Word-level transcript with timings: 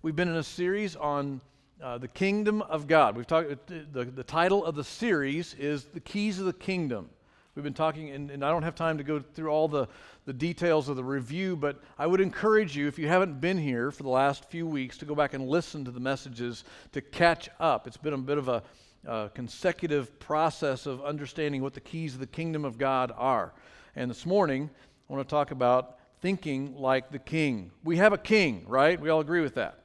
We've 0.00 0.14
been 0.14 0.28
in 0.28 0.36
a 0.36 0.44
series 0.44 0.94
on 0.94 1.40
uh, 1.82 1.98
the 1.98 2.06
kingdom 2.06 2.62
of 2.62 2.86
God. 2.86 3.16
We've 3.16 3.26
talked. 3.26 3.66
The, 3.66 4.04
the 4.04 4.22
title 4.22 4.64
of 4.64 4.76
the 4.76 4.84
series 4.84 5.54
is 5.54 5.86
"The 5.86 5.98
Keys 5.98 6.38
of 6.38 6.46
the 6.46 6.52
Kingdom." 6.52 7.10
We've 7.56 7.64
been 7.64 7.74
talking, 7.74 8.10
and, 8.10 8.30
and 8.30 8.44
I 8.44 8.50
don't 8.52 8.62
have 8.62 8.76
time 8.76 8.96
to 8.98 9.02
go 9.02 9.18
through 9.18 9.48
all 9.50 9.66
the, 9.66 9.88
the 10.24 10.32
details 10.32 10.88
of 10.88 10.94
the 10.94 11.02
review, 11.02 11.56
but 11.56 11.82
I 11.98 12.06
would 12.06 12.20
encourage 12.20 12.76
you, 12.76 12.86
if 12.86 12.96
you 12.96 13.08
haven't 13.08 13.40
been 13.40 13.58
here 13.58 13.90
for 13.90 14.04
the 14.04 14.08
last 14.08 14.48
few 14.48 14.68
weeks, 14.68 14.98
to 14.98 15.04
go 15.04 15.16
back 15.16 15.34
and 15.34 15.48
listen 15.48 15.84
to 15.84 15.90
the 15.90 15.98
messages 15.98 16.62
to 16.92 17.00
catch 17.00 17.48
up. 17.58 17.88
It's 17.88 17.96
been 17.96 18.14
a 18.14 18.18
bit 18.18 18.38
of 18.38 18.46
a 18.46 18.62
uh, 19.04 19.28
consecutive 19.30 20.16
process 20.20 20.86
of 20.86 21.02
understanding 21.02 21.60
what 21.60 21.74
the 21.74 21.80
keys 21.80 22.14
of 22.14 22.20
the 22.20 22.26
kingdom 22.28 22.64
of 22.64 22.78
God 22.78 23.12
are. 23.16 23.52
And 23.96 24.08
this 24.08 24.24
morning, 24.24 24.70
I 25.10 25.12
want 25.12 25.28
to 25.28 25.30
talk 25.30 25.50
about 25.50 25.98
thinking 26.20 26.76
like 26.76 27.10
the 27.10 27.18
king. 27.18 27.72
We 27.82 27.96
have 27.96 28.12
a 28.12 28.18
king, 28.18 28.64
right? 28.68 29.00
We 29.00 29.08
all 29.08 29.18
agree 29.18 29.40
with 29.40 29.56
that. 29.56 29.80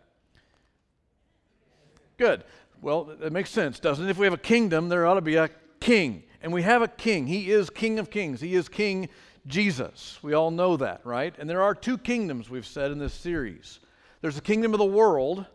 Good. 2.18 2.44
Well, 2.82 3.06
that 3.06 3.32
makes 3.32 3.50
sense, 3.50 3.80
doesn't 3.80 4.06
it? 4.06 4.10
If 4.10 4.18
we 4.18 4.26
have 4.26 4.34
a 4.34 4.38
kingdom, 4.38 4.90
there 4.90 5.06
ought 5.06 5.16
to 5.16 5.22
be 5.22 5.36
a 5.36 5.50
king. 5.80 6.24
And 6.42 6.52
we 6.52 6.64
have 6.64 6.82
a 6.82 6.88
king. 6.88 7.28
He 7.28 7.52
is 7.52 7.70
King 7.70 8.00
of 8.00 8.10
Kings. 8.10 8.42
He 8.42 8.56
is 8.56 8.68
King 8.68 9.10
Jesus. 9.48 10.20
We 10.22 10.34
all 10.34 10.52
know 10.52 10.78
that, 10.78 11.02
right? 11.06 11.34
And 11.40 11.50
there 11.50 11.62
are 11.62 11.74
two 11.74 11.98
kingdoms 11.98 12.50
we've 12.50 12.66
said 12.66 12.92
in 12.92 13.00
this 13.00 13.14
series 13.14 13.80
there's 14.22 14.36
the 14.36 14.42
kingdom 14.42 14.74
of 14.74 14.80
the 14.80 14.86
world, 14.86 15.46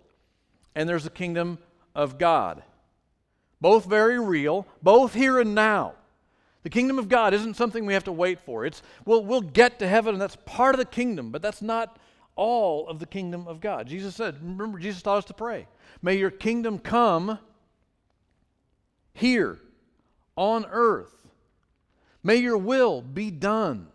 and 0.75 0.89
there's 0.89 1.05
the 1.05 1.11
kingdom 1.11 1.59
of 1.95 2.19
God. 2.19 2.63
Both 3.61 3.87
very 3.87 4.21
real, 4.21 4.67
both 4.83 5.15
here 5.15 5.41
and 5.41 5.55
now. 5.55 5.95
The 6.63 6.71
kingdom 6.71 6.99
of 6.99 7.09
God 7.09 7.33
isn't 7.33 7.57
something 7.57 7.87
we 7.87 7.95
have 7.95 8.05
to 8.05 8.13
wait 8.13 8.41
for. 8.41 8.67
It's 8.67 8.83
we'll, 9.05 9.25
we'll 9.25 9.41
get 9.41 9.79
to 9.79 9.89
heaven, 9.89 10.15
and 10.15 10.21
that's 10.21 10.37
part 10.45 10.75
of 10.75 10.79
the 10.79 10.85
kingdom, 10.85 11.31
but 11.31 11.41
that's 11.41 11.63
not 11.63 11.99
all 12.39 12.87
of 12.87 13.01
the 13.01 13.07
kingdom 13.07 13.49
of 13.49 13.61
God. 13.61 13.89
Jesus 13.89 14.15
said, 14.15 14.37
remember, 14.41 14.79
Jesus 14.79 15.03
taught 15.03 15.19
us 15.19 15.25
to 15.27 15.35
pray. 15.35 15.67
May 16.01 16.15
your 16.15 16.31
kingdom 16.31 16.79
come 16.79 17.39
here 19.13 19.59
on 20.37 20.65
earth. 20.71 21.29
May 22.23 22.37
your 22.37 22.57
will 22.57 23.03
be 23.03 23.33
done 23.33 23.89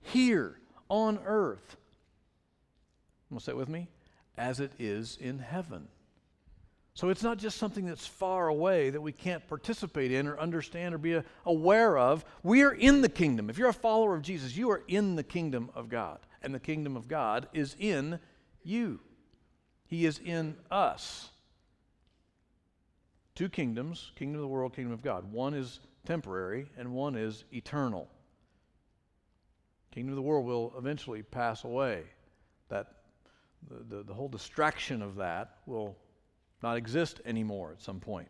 here 0.00 0.58
on 0.88 1.20
earth. 1.24 1.76
Want 3.30 3.40
to 3.40 3.44
say 3.44 3.52
it 3.52 3.56
with 3.56 3.68
me? 3.68 3.88
As 4.36 4.58
it 4.58 4.72
is 4.78 5.16
in 5.20 5.38
heaven. 5.38 5.86
So 6.94 7.10
it's 7.10 7.22
not 7.22 7.38
just 7.38 7.58
something 7.58 7.86
that's 7.86 8.08
far 8.08 8.48
away 8.48 8.90
that 8.90 9.00
we 9.00 9.12
can't 9.12 9.46
participate 9.46 10.10
in 10.10 10.26
or 10.26 10.36
understand 10.40 10.96
or 10.96 10.98
be 10.98 11.20
aware 11.46 11.96
of. 11.96 12.24
We 12.42 12.64
are 12.64 12.72
in 12.72 13.02
the 13.02 13.08
kingdom. 13.08 13.48
If 13.48 13.56
you're 13.56 13.68
a 13.68 13.72
follower 13.72 14.16
of 14.16 14.22
Jesus, 14.22 14.56
you 14.56 14.68
are 14.70 14.82
in 14.88 15.14
the 15.14 15.22
kingdom 15.22 15.70
of 15.76 15.88
God. 15.88 16.18
And 16.42 16.54
the 16.54 16.60
kingdom 16.60 16.96
of 16.96 17.08
God 17.08 17.48
is 17.52 17.74
in 17.78 18.20
you. 18.62 19.00
He 19.86 20.06
is 20.06 20.20
in 20.24 20.56
us. 20.70 21.30
Two 23.34 23.48
kingdoms 23.48 24.12
kingdom 24.16 24.36
of 24.36 24.42
the 24.42 24.48
world, 24.48 24.74
kingdom 24.74 24.92
of 24.92 25.02
God. 25.02 25.32
One 25.32 25.54
is 25.54 25.80
temporary, 26.04 26.66
and 26.76 26.92
one 26.92 27.14
is 27.14 27.44
eternal. 27.52 28.08
Kingdom 29.90 30.12
of 30.12 30.16
the 30.16 30.22
world 30.22 30.44
will 30.44 30.74
eventually 30.76 31.22
pass 31.22 31.64
away. 31.64 32.02
That 32.68 32.94
the, 33.68 33.96
the, 33.96 34.02
the 34.02 34.14
whole 34.14 34.28
distraction 34.28 35.02
of 35.02 35.16
that 35.16 35.58
will 35.66 35.96
not 36.62 36.76
exist 36.76 37.20
anymore 37.24 37.72
at 37.72 37.82
some 37.82 38.00
point. 38.00 38.28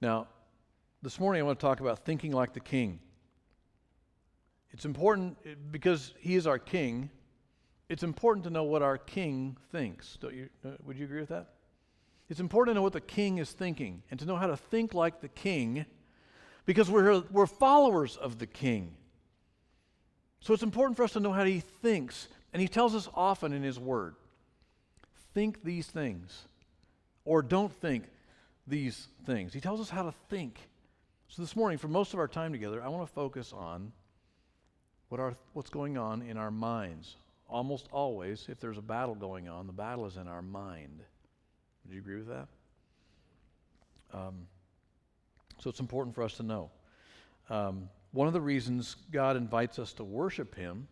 Now, 0.00 0.28
this 1.02 1.18
morning 1.18 1.40
I 1.40 1.44
want 1.44 1.58
to 1.58 1.66
talk 1.66 1.80
about 1.80 2.04
thinking 2.04 2.32
like 2.32 2.52
the 2.52 2.60
king. 2.60 3.00
It's 4.74 4.84
important 4.84 5.38
because 5.72 6.12
he 6.18 6.34
is 6.34 6.46
our 6.46 6.58
king 6.58 7.08
it's 7.88 8.02
important 8.02 8.44
to 8.44 8.50
know 8.50 8.64
what 8.64 8.82
our 8.82 8.98
king 8.98 9.56
thinks. 9.70 10.16
Don't 10.20 10.34
you, 10.34 10.48
uh, 10.64 10.70
would 10.84 10.98
you 10.98 11.04
agree 11.04 11.20
with 11.20 11.28
that? 11.28 11.50
It's 12.28 12.40
important 12.40 12.74
to 12.74 12.78
know 12.78 12.82
what 12.82 12.94
the 12.94 13.00
king 13.00 13.38
is 13.38 13.52
thinking 13.52 14.02
and 14.10 14.18
to 14.20 14.26
know 14.26 14.36
how 14.36 14.46
to 14.46 14.56
think 14.56 14.94
like 14.94 15.20
the 15.20 15.28
king 15.28 15.84
because 16.64 16.90
we're, 16.90 17.22
we're 17.30 17.46
followers 17.46 18.16
of 18.16 18.38
the 18.38 18.46
king. 18.46 18.96
So 20.40 20.54
it's 20.54 20.62
important 20.62 20.96
for 20.96 21.02
us 21.02 21.12
to 21.12 21.20
know 21.20 21.32
how 21.32 21.44
he 21.44 21.60
thinks. 21.60 22.28
And 22.52 22.62
he 22.62 22.68
tells 22.68 22.94
us 22.94 23.08
often 23.14 23.52
in 23.52 23.62
his 23.62 23.78
word 23.78 24.14
think 25.34 25.62
these 25.62 25.86
things 25.86 26.48
or 27.24 27.42
don't 27.42 27.72
think 27.72 28.04
these 28.66 29.08
things. 29.26 29.52
He 29.52 29.60
tells 29.60 29.80
us 29.80 29.90
how 29.90 30.04
to 30.04 30.14
think. 30.30 30.58
So 31.28 31.42
this 31.42 31.56
morning, 31.56 31.76
for 31.78 31.88
most 31.88 32.14
of 32.14 32.18
our 32.18 32.28
time 32.28 32.52
together, 32.52 32.82
I 32.82 32.88
want 32.88 33.06
to 33.06 33.12
focus 33.12 33.52
on 33.52 33.92
what 35.14 35.36
what's 35.52 35.70
going 35.70 35.96
on 35.96 36.22
in 36.22 36.36
our 36.36 36.50
minds, 36.50 37.14
almost 37.48 37.86
always, 37.92 38.46
if 38.48 38.58
there's 38.58 38.78
a 38.78 38.82
battle 38.82 39.14
going 39.14 39.48
on, 39.48 39.68
the 39.68 39.72
battle 39.72 40.06
is 40.06 40.16
in 40.16 40.26
our 40.26 40.42
mind. 40.42 41.00
Would 41.84 41.94
you 41.94 42.00
agree 42.00 42.16
with 42.16 42.28
that? 42.28 42.48
Um, 44.12 44.48
so 45.60 45.70
it's 45.70 45.78
important 45.78 46.16
for 46.16 46.24
us 46.24 46.34
to 46.38 46.42
know. 46.42 46.70
Um, 47.48 47.88
one 48.10 48.26
of 48.26 48.32
the 48.32 48.40
reasons 48.40 48.96
God 49.12 49.36
invites 49.36 49.78
us 49.78 49.92
to 49.94 50.04
worship 50.04 50.56
Him 50.56 50.88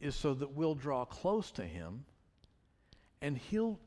is 0.00 0.14
so 0.14 0.32
that 0.32 0.52
we'll 0.52 0.74
draw 0.74 1.04
close 1.04 1.50
to 1.52 1.62
Him 1.62 2.06
and 3.20 3.36
He'll 3.36 3.78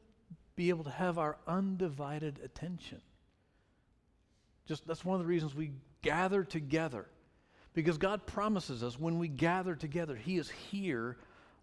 be 0.56 0.70
able 0.70 0.84
to 0.84 0.92
have 0.92 1.18
our 1.18 1.38
undivided 1.48 2.40
attention. 2.44 3.02
Just 4.68 4.86
that's 4.86 5.04
one 5.04 5.16
of 5.16 5.22
the 5.22 5.28
reasons 5.28 5.56
we 5.56 5.72
gather 6.04 6.44
together. 6.44 7.08
Because 7.74 7.98
God 7.98 8.26
promises 8.26 8.84
us 8.84 9.00
when 9.00 9.18
we 9.18 9.28
gather 9.28 9.76
together, 9.76 10.16
He 10.16 10.38
is 10.38 10.50
here 10.50 11.18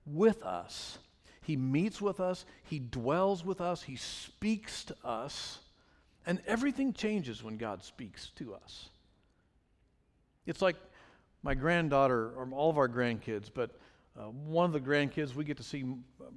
with 0.06 0.42
us. 0.42 0.98
He 1.42 1.56
meets 1.56 2.00
with 2.00 2.20
us, 2.20 2.44
He 2.64 2.78
dwells 2.78 3.44
with 3.44 3.60
us, 3.60 3.82
He 3.82 3.96
speaks 3.96 4.84
to 4.84 4.96
us, 5.04 5.58
and 6.26 6.40
everything 6.46 6.92
changes 6.92 7.42
when 7.42 7.56
God 7.56 7.82
speaks 7.82 8.30
to 8.36 8.54
us. 8.54 8.88
It's 10.46 10.62
like 10.62 10.76
my 11.42 11.54
granddaughter, 11.54 12.32
or 12.36 12.48
all 12.52 12.70
of 12.70 12.78
our 12.78 12.88
grandkids, 12.88 13.50
but 13.52 13.78
uh, 14.18 14.24
one 14.24 14.64
of 14.66 14.72
the 14.72 14.80
grandkids 14.80 15.34
we 15.34 15.44
get 15.44 15.56
to 15.58 15.62
see 15.62 15.84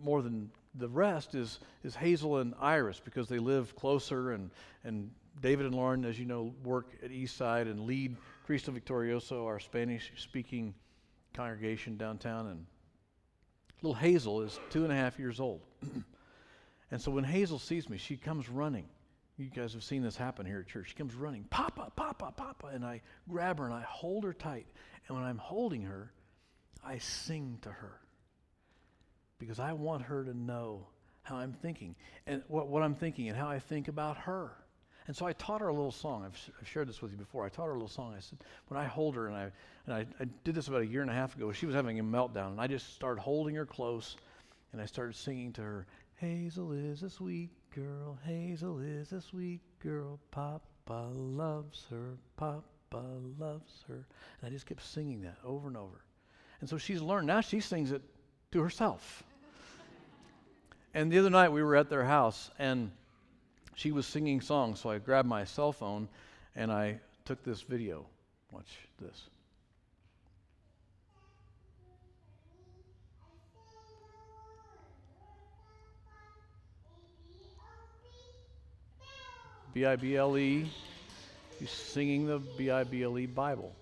more 0.01 0.21
than 0.21 0.51
the 0.75 0.87
rest 0.87 1.33
is, 1.35 1.59
is 1.83 1.95
Hazel 1.95 2.37
and 2.37 2.53
Iris 2.61 3.01
because 3.03 3.27
they 3.27 3.39
live 3.39 3.75
closer, 3.75 4.31
and, 4.31 4.49
and 4.83 5.09
David 5.41 5.65
and 5.65 5.75
Lauren, 5.75 6.05
as 6.05 6.19
you 6.19 6.25
know, 6.25 6.53
work 6.63 6.87
at 7.03 7.09
Eastside 7.09 7.63
and 7.63 7.81
lead 7.81 8.15
Cristo 8.51 8.73
Victorioso, 8.73 9.45
our 9.45 9.61
Spanish 9.61 10.11
speaking 10.17 10.73
congregation 11.33 11.95
downtown. 11.95 12.47
And 12.47 12.65
Little 13.81 13.95
Hazel 13.95 14.41
is 14.41 14.59
two 14.69 14.83
and 14.83 14.91
a 14.91 14.95
half 14.97 15.17
years 15.17 15.39
old. 15.39 15.61
and 16.91 17.01
so 17.01 17.11
when 17.11 17.23
Hazel 17.23 17.59
sees 17.59 17.87
me, 17.87 17.97
she 17.97 18.17
comes 18.17 18.49
running. 18.49 18.89
You 19.37 19.49
guys 19.49 19.71
have 19.71 19.85
seen 19.85 20.03
this 20.03 20.17
happen 20.17 20.45
here 20.45 20.59
at 20.59 20.67
church. 20.67 20.89
She 20.89 20.95
comes 20.95 21.15
running, 21.15 21.45
Papa, 21.49 21.93
Papa, 21.95 22.33
Papa. 22.35 22.67
And 22.73 22.83
I 22.83 22.99
grab 23.29 23.57
her 23.59 23.63
and 23.63 23.73
I 23.73 23.83
hold 23.87 24.25
her 24.25 24.33
tight. 24.33 24.67
And 25.07 25.15
when 25.15 25.25
I'm 25.25 25.37
holding 25.37 25.83
her, 25.83 26.11
I 26.85 26.97
sing 26.97 27.57
to 27.61 27.69
her 27.69 28.01
because 29.39 29.61
I 29.61 29.71
want 29.71 30.03
her 30.03 30.25
to 30.25 30.37
know 30.37 30.87
how 31.21 31.37
I'm 31.37 31.53
thinking 31.53 31.95
and 32.27 32.43
what, 32.49 32.67
what 32.67 32.83
I'm 32.83 32.95
thinking 32.95 33.29
and 33.29 33.37
how 33.37 33.47
I 33.47 33.59
think 33.59 33.87
about 33.87 34.17
her. 34.17 34.51
And 35.07 35.15
so 35.15 35.25
I 35.25 35.33
taught 35.33 35.61
her 35.61 35.67
a 35.67 35.73
little 35.73 35.91
song. 35.91 36.23
I've, 36.25 36.51
I've, 36.59 36.67
shared 36.67 36.87
this 36.87 37.01
with 37.01 37.11
you 37.11 37.17
before. 37.17 37.45
I 37.45 37.49
taught 37.49 37.65
her 37.65 37.71
a 37.71 37.75
little 37.75 37.87
song. 37.87 38.13
I 38.15 38.19
said, 38.19 38.37
when 38.67 38.79
I 38.79 38.85
hold 38.85 39.15
her, 39.15 39.27
and 39.27 39.35
I 39.35 39.51
and 39.87 39.95
I, 39.95 40.05
I, 40.19 40.25
did 40.43 40.53
this 40.53 40.67
about 40.67 40.81
a 40.81 40.85
year 40.85 41.01
and 41.01 41.09
a 41.09 41.13
half 41.13 41.35
ago. 41.35 41.51
She 41.51 41.65
was 41.65 41.73
having 41.73 41.99
a 41.99 42.03
meltdown, 42.03 42.51
and 42.51 42.61
I 42.61 42.67
just 42.67 42.93
started 42.93 43.19
holding 43.19 43.55
her 43.55 43.65
close, 43.65 44.15
and 44.73 44.81
I 44.81 44.85
started 44.85 45.15
singing 45.15 45.53
to 45.53 45.61
her. 45.61 45.87
Hazel 46.17 46.71
is 46.71 47.01
a 47.01 47.09
sweet 47.09 47.49
girl. 47.73 48.19
Hazel 48.23 48.79
is 48.79 49.11
a 49.11 49.21
sweet 49.21 49.61
girl. 49.79 50.19
Papa 50.29 50.61
loves 51.15 51.87
her. 51.89 52.17
Papa 52.37 52.63
loves 53.39 53.83
her. 53.87 54.05
And 54.39 54.47
I 54.47 54.49
just 54.49 54.67
kept 54.67 54.83
singing 54.83 55.21
that 55.21 55.37
over 55.43 55.67
and 55.67 55.77
over. 55.77 56.05
And 56.59 56.69
so 56.69 56.77
she's 56.77 57.01
learned. 57.01 57.25
Now 57.25 57.41
she 57.41 57.59
sings 57.59 57.91
it 57.91 58.03
to 58.51 58.61
herself. 58.61 59.23
and 60.93 61.11
the 61.11 61.17
other 61.17 61.31
night 61.31 61.51
we 61.51 61.63
were 61.63 61.75
at 61.75 61.89
their 61.89 62.05
house, 62.05 62.51
and 62.59 62.91
she 63.81 63.91
was 63.91 64.05
singing 64.05 64.41
songs. 64.41 64.79
So 64.79 64.91
I 64.91 64.99
grabbed 64.99 65.27
my 65.27 65.43
cell 65.43 65.71
phone 65.71 66.07
and 66.55 66.71
I 66.71 66.99
took 67.25 67.43
this 67.43 67.63
video. 67.63 68.05
Watch 68.51 68.77
this. 69.01 69.23
B 79.73 79.85
I 79.85 79.95
B 79.95 80.15
L 80.15 80.37
E. 80.37 80.69
He's 81.57 81.71
singing 81.71 82.27
the 82.27 82.37
B 82.39 82.69
I 82.69 82.83
B 82.83 83.01
L 83.01 83.17
E 83.17 83.25
Bible. 83.25 83.73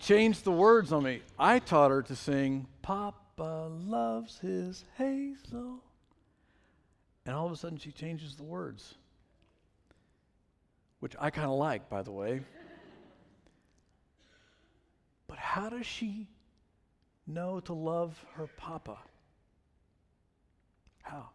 Changed 0.00 0.44
the 0.44 0.52
words 0.52 0.92
on 0.92 1.02
me. 1.04 1.22
I 1.38 1.58
taught 1.58 1.90
her 1.90 2.02
to 2.02 2.16
sing, 2.16 2.66
Papa 2.82 3.68
loves 3.86 4.38
his 4.38 4.84
Hazel. 4.96 5.82
And 7.26 7.34
all 7.34 7.46
of 7.46 7.52
a 7.52 7.56
sudden 7.56 7.78
she 7.78 7.92
changes 7.92 8.36
the 8.36 8.42
words, 8.42 8.94
which 11.00 11.14
I 11.18 11.30
kind 11.30 11.50
of 11.50 11.58
like, 11.58 11.88
by 11.88 12.02
the 12.02 12.12
way. 12.12 12.42
but 15.26 15.38
how 15.38 15.70
does 15.70 15.86
she 15.86 16.28
know 17.26 17.60
to 17.60 17.72
love 17.72 18.22
her 18.34 18.46
papa? 18.46 18.98
How? 21.02 21.30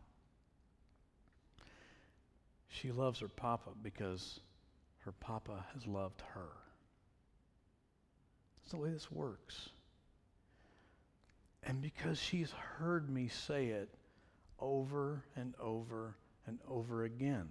She 2.68 2.92
loves 2.92 3.20
her 3.20 3.28
papa 3.28 3.72
because 3.82 4.40
her 5.00 5.12
papa 5.12 5.66
has 5.74 5.88
loved 5.88 6.22
her. 6.34 6.50
That's 8.70 8.78
the 8.78 8.84
way 8.86 8.92
this 8.92 9.12
works. 9.12 9.70
And 11.64 11.82
because 11.82 12.20
she's 12.20 12.52
heard 12.52 13.10
me 13.10 13.28
say 13.28 13.70
it 13.70 13.90
over 14.60 15.24
and 15.36 15.56
over 15.60 16.16
and 16.46 16.60
over 16.70 17.04
again. 17.04 17.48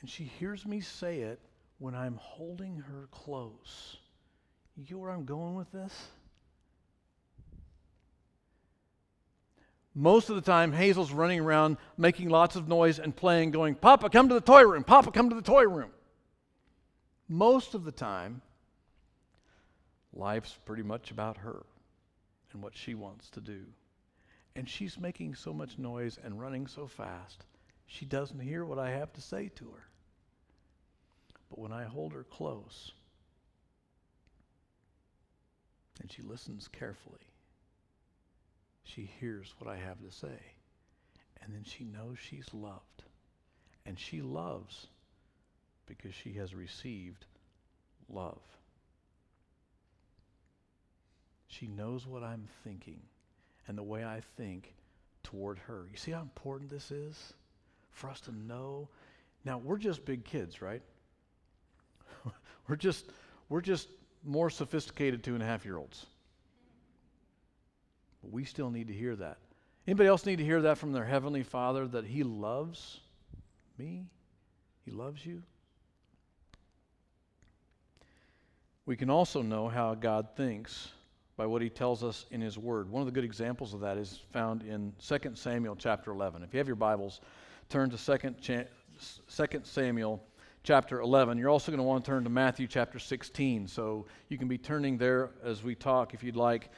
And 0.00 0.08
she 0.08 0.30
hears 0.38 0.64
me 0.64 0.80
say 0.80 1.22
it 1.22 1.40
when 1.78 1.96
I'm 1.96 2.14
holding 2.22 2.76
her 2.76 3.08
close. 3.10 3.96
You 4.76 4.84
get 4.84 4.96
where 4.96 5.10
I'm 5.10 5.24
going 5.24 5.56
with 5.56 5.72
this? 5.72 5.92
Most 9.92 10.30
of 10.30 10.36
the 10.36 10.42
time, 10.42 10.72
Hazel's 10.72 11.10
running 11.10 11.40
around 11.40 11.78
making 11.98 12.28
lots 12.28 12.54
of 12.54 12.68
noise 12.68 13.00
and 13.00 13.16
playing, 13.16 13.50
going, 13.50 13.74
Papa, 13.74 14.08
come 14.08 14.28
to 14.28 14.34
the 14.34 14.40
toy 14.40 14.62
room. 14.62 14.84
Papa, 14.84 15.10
come 15.10 15.30
to 15.30 15.34
the 15.34 15.42
toy 15.42 15.64
room. 15.64 15.90
Most 17.28 17.74
of 17.74 17.84
the 17.84 17.90
time, 17.90 18.40
life's 20.14 20.56
pretty 20.64 20.82
much 20.82 21.10
about 21.10 21.38
her 21.38 21.64
and 22.52 22.62
what 22.62 22.76
she 22.76 22.94
wants 22.94 23.28
to 23.30 23.40
do. 23.40 23.60
And 24.56 24.68
she's 24.68 24.98
making 24.98 25.34
so 25.34 25.52
much 25.52 25.78
noise 25.78 26.18
and 26.22 26.40
running 26.40 26.66
so 26.66 26.86
fast, 26.86 27.44
she 27.86 28.04
doesn't 28.04 28.38
hear 28.40 28.64
what 28.64 28.78
I 28.78 28.90
have 28.90 29.12
to 29.14 29.20
say 29.20 29.50
to 29.56 29.64
her. 29.64 29.88
But 31.50 31.58
when 31.58 31.72
I 31.72 31.84
hold 31.84 32.12
her 32.12 32.24
close 32.24 32.92
and 36.00 36.10
she 36.10 36.22
listens 36.22 36.68
carefully, 36.68 37.20
she 38.84 39.10
hears 39.20 39.54
what 39.58 39.70
I 39.70 39.76
have 39.76 40.00
to 40.00 40.10
say. 40.10 40.54
And 41.42 41.52
then 41.54 41.64
she 41.64 41.84
knows 41.84 42.18
she's 42.18 42.48
loved. 42.52 43.02
And 43.84 43.98
she 43.98 44.22
loves 44.22 44.86
because 45.86 46.14
she 46.14 46.34
has 46.34 46.54
received 46.54 47.26
love. 48.08 48.40
She 51.58 51.66
knows 51.68 52.06
what 52.06 52.24
I'm 52.24 52.48
thinking 52.64 53.00
and 53.68 53.78
the 53.78 53.82
way 53.82 54.04
I 54.04 54.22
think 54.36 54.74
toward 55.22 55.58
her. 55.60 55.86
You 55.90 55.96
see 55.96 56.10
how 56.10 56.20
important 56.20 56.68
this 56.68 56.90
is 56.90 57.32
for 57.92 58.10
us 58.10 58.20
to 58.22 58.32
know? 58.32 58.88
Now, 59.44 59.58
we're 59.58 59.78
just 59.78 60.04
big 60.04 60.24
kids, 60.24 60.60
right? 60.60 60.82
we're 62.68 62.76
just 62.76 63.06
we're 63.48 63.60
just 63.60 63.88
more 64.24 64.50
sophisticated 64.50 65.22
two 65.22 65.34
and 65.34 65.42
a 65.42 65.46
half 65.46 65.64
year 65.64 65.76
olds. 65.76 66.06
But 68.22 68.32
we 68.32 68.44
still 68.44 68.70
need 68.70 68.88
to 68.88 68.94
hear 68.94 69.14
that. 69.16 69.38
Anybody 69.86 70.08
else 70.08 70.26
need 70.26 70.38
to 70.38 70.44
hear 70.44 70.62
that 70.62 70.78
from 70.78 70.92
their 70.92 71.04
heavenly 71.04 71.42
Father 71.42 71.86
that 71.88 72.06
He 72.06 72.24
loves 72.24 73.00
me? 73.78 74.06
He 74.84 74.90
loves 74.90 75.24
you? 75.24 75.42
We 78.86 78.96
can 78.96 79.08
also 79.08 79.40
know 79.40 79.68
how 79.68 79.94
God 79.94 80.28
thinks 80.36 80.88
by 81.36 81.46
what 81.46 81.62
he 81.62 81.68
tells 81.68 82.04
us 82.04 82.26
in 82.30 82.40
his 82.40 82.56
word. 82.56 82.88
One 82.88 83.02
of 83.02 83.06
the 83.06 83.12
good 83.12 83.24
examples 83.24 83.74
of 83.74 83.80
that 83.80 83.96
is 83.96 84.20
found 84.32 84.62
in 84.62 84.92
2 85.06 85.18
Samuel 85.34 85.76
chapter 85.76 86.12
11. 86.12 86.42
If 86.42 86.54
you 86.54 86.58
have 86.58 86.66
your 86.66 86.76
Bibles, 86.76 87.20
turn 87.68 87.90
to 87.90 87.96
2, 87.96 88.34
cha- 88.40 89.46
2 89.46 89.60
Samuel 89.64 90.22
chapter 90.62 91.00
11. 91.00 91.36
You're 91.38 91.50
also 91.50 91.72
going 91.72 91.78
to 91.78 91.84
want 91.84 92.04
to 92.04 92.10
turn 92.10 92.24
to 92.24 92.30
Matthew 92.30 92.68
chapter 92.68 92.98
16, 92.98 93.66
so 93.66 94.06
you 94.28 94.38
can 94.38 94.46
be 94.46 94.58
turning 94.58 94.96
there 94.96 95.30
as 95.42 95.64
we 95.64 95.74
talk 95.74 96.14
if 96.14 96.22
you'd 96.22 96.36
like. 96.36 96.70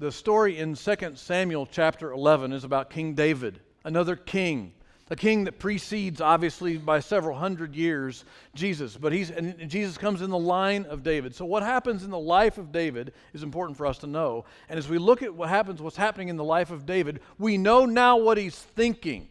The 0.00 0.10
story 0.10 0.58
in 0.58 0.74
2 0.74 0.94
Samuel 1.14 1.66
chapter 1.70 2.10
11 2.10 2.52
is 2.52 2.64
about 2.64 2.90
King 2.90 3.14
David, 3.14 3.60
another 3.84 4.16
king 4.16 4.72
a 5.10 5.16
king 5.16 5.44
that 5.44 5.58
precedes, 5.58 6.20
obviously, 6.20 6.78
by 6.78 7.00
several 7.00 7.36
hundred 7.36 7.74
years, 7.74 8.24
Jesus. 8.54 8.96
But 8.96 9.12
he's, 9.12 9.30
and 9.30 9.68
Jesus 9.68 9.98
comes 9.98 10.22
in 10.22 10.30
the 10.30 10.38
line 10.38 10.84
of 10.84 11.02
David. 11.02 11.34
So, 11.34 11.44
what 11.44 11.64
happens 11.64 12.04
in 12.04 12.10
the 12.10 12.18
life 12.18 12.58
of 12.58 12.70
David 12.70 13.12
is 13.34 13.42
important 13.42 13.76
for 13.76 13.86
us 13.86 13.98
to 13.98 14.06
know. 14.06 14.44
And 14.68 14.78
as 14.78 14.88
we 14.88 14.98
look 14.98 15.22
at 15.22 15.34
what 15.34 15.48
happens, 15.48 15.82
what's 15.82 15.96
happening 15.96 16.28
in 16.28 16.36
the 16.36 16.44
life 16.44 16.70
of 16.70 16.86
David, 16.86 17.20
we 17.38 17.58
know 17.58 17.86
now 17.86 18.18
what 18.18 18.38
he's 18.38 18.56
thinking 18.56 19.28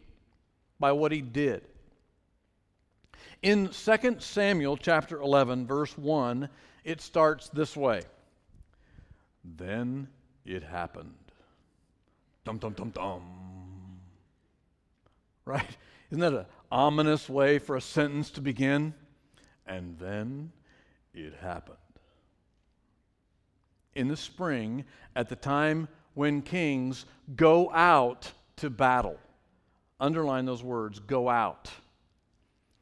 by 0.81 0.91
what 0.91 1.13
he 1.13 1.21
did. 1.21 1.63
In 3.41 3.69
2 3.69 4.17
Samuel 4.19 4.75
chapter 4.75 5.21
11, 5.21 5.65
verse 5.65 5.97
1, 5.97 6.49
it 6.83 6.99
starts 6.99 7.47
this 7.49 7.77
way 7.77 8.01
Then 9.45 10.09
it 10.45 10.61
happened. 10.61 11.13
Dum, 12.43 12.57
dum, 12.57 12.73
dum, 12.73 12.89
dum 12.89 13.38
right? 15.49 15.77
Isn't 16.11 16.21
that 16.21 16.33
an 16.33 16.45
ominous 16.71 17.27
way 17.27 17.59
for 17.59 17.75
a 17.75 17.81
sentence 17.81 18.29
to 18.31 18.41
begin? 18.41 18.93
And 19.65 19.97
then 19.97 20.51
it 21.13 21.33
happened. 21.41 21.77
In 23.95 24.07
the 24.07 24.17
spring, 24.17 24.85
at 25.15 25.27
the 25.27 25.35
time 25.35 25.87
when 26.13 26.41
kings 26.41 27.05
go 27.35 27.71
out 27.71 28.31
to 28.57 28.69
battle, 28.69 29.17
underline 29.99 30.45
those 30.45 30.63
words 30.63 30.99
go 30.99 31.29
out. 31.29 31.69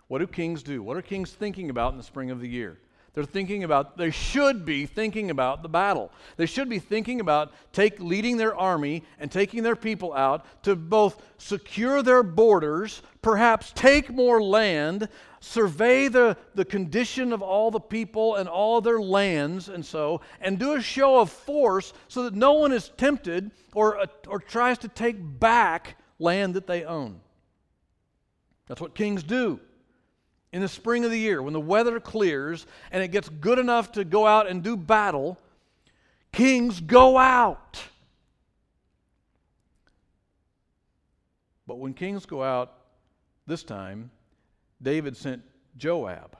What 0.08 0.20
do 0.20 0.28
kings 0.28 0.64
do? 0.64 0.84
What 0.84 0.98
are 0.98 1.02
kings 1.02 1.32
thinking 1.32 1.70
about 1.70 1.94
in 1.94 1.98
the 1.98 2.04
spring 2.04 2.32
of 2.32 2.40
the 2.40 2.48
year? 2.48 2.80
They're 3.14 3.24
thinking 3.24 3.64
about, 3.64 3.98
they 3.98 4.12
should 4.12 4.64
be 4.64 4.86
thinking 4.86 5.32
about 5.32 5.64
the 5.64 5.70
battle. 5.70 6.12
They 6.36 6.46
should 6.46 6.70
be 6.70 6.78
thinking 6.78 7.20
about 7.20 7.52
take, 7.74 8.00
leading 8.00 8.38
their 8.38 8.56
army 8.56 9.04
and 9.20 9.32
taking 9.32 9.64
their 9.64 9.76
people 9.76 10.14
out 10.14 10.46
to 10.64 10.76
both 10.76 11.22
secure 11.38 12.04
their 12.04 12.22
borders, 12.22 13.02
perhaps 13.24 13.72
take 13.74 14.12
more 14.12 14.42
land, 14.42 15.10
survey 15.40 16.08
the, 16.08 16.38
the 16.54 16.66
condition 16.66 17.34
of 17.34 17.42
all 17.42 17.72
the 17.72 17.80
people 17.80 18.36
and 18.36 18.48
all 18.48 18.82
their 18.82 19.00
lands, 19.00 19.68
and 19.68 19.84
so, 19.84 20.22
and 20.40 20.60
do 20.60 20.74
a 20.74 20.82
show 20.82 21.20
of 21.20 21.32
force 21.32 21.94
so 22.08 22.24
that 22.24 22.36
no 22.36 22.54
one 22.54 22.72
is 22.72 22.92
tempted 22.98 23.50
or, 23.74 24.06
or 24.28 24.40
tries 24.40 24.78
to 24.80 24.88
take 24.88 25.18
back 25.40 25.98
land 26.20 26.54
that 26.54 26.68
they 26.68 26.84
own. 26.84 27.20
That's 28.68 28.82
what 28.82 28.94
kings 28.94 29.24
do 29.24 29.60
in 30.54 30.62
the 30.62 30.68
spring 30.68 31.04
of 31.04 31.12
the 31.12 31.20
year, 31.20 31.42
when 31.42 31.54
the 31.54 31.60
weather 31.60 32.00
clears 32.00 32.66
and 32.92 33.04
it 33.04 33.10
gets 33.10 33.30
good 33.30 33.60
enough 33.60 33.92
to 33.94 34.04
go 34.04 34.26
out 34.26 34.48
and 34.48 34.64
do 34.64 34.78
battle, 34.78 35.38
kings 36.32 36.80
go 36.80 37.18
out. 37.18 37.82
But 41.66 41.80
when 41.80 41.94
kings 41.94 42.26
go 42.26 42.42
out 42.42 42.74
this 43.46 43.64
time, 43.64 44.10
David 44.82 45.18
sent 45.18 45.44
Joab. 45.76 46.38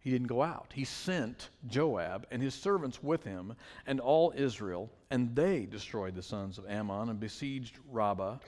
He 0.00 0.10
didn't 0.10 0.28
go 0.28 0.42
out. 0.42 0.72
He 0.74 0.84
sent 0.84 1.48
Joab 1.66 2.26
and 2.30 2.40
his 2.42 2.54
servants 2.54 3.02
with 3.02 3.24
him 3.24 3.54
and 3.86 3.98
all 3.98 4.32
Israel, 4.36 4.90
and 5.10 5.34
they 5.34 5.66
destroyed 5.66 6.14
the 6.14 6.22
sons 6.22 6.58
of 6.58 6.66
Ammon 6.68 7.08
and 7.08 7.18
besieged 7.18 7.78
Rabbah. 7.90 8.38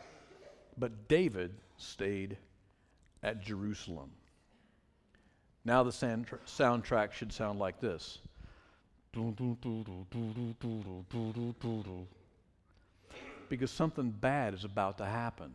But 0.79 1.09
David 1.09 1.55
stayed 1.77 2.37
at 3.23 3.43
Jerusalem. 3.43 4.11
Now 5.65 5.83
the 5.83 5.91
soundtrack 5.91 7.13
should 7.13 7.33
sound 7.33 7.59
like 7.59 7.81
this. 7.81 8.19
Because 13.49 13.71
something 13.71 14.11
bad 14.11 14.55
is 14.55 14.65
about 14.65 14.99
to 14.99 15.05
happen. 15.05 15.53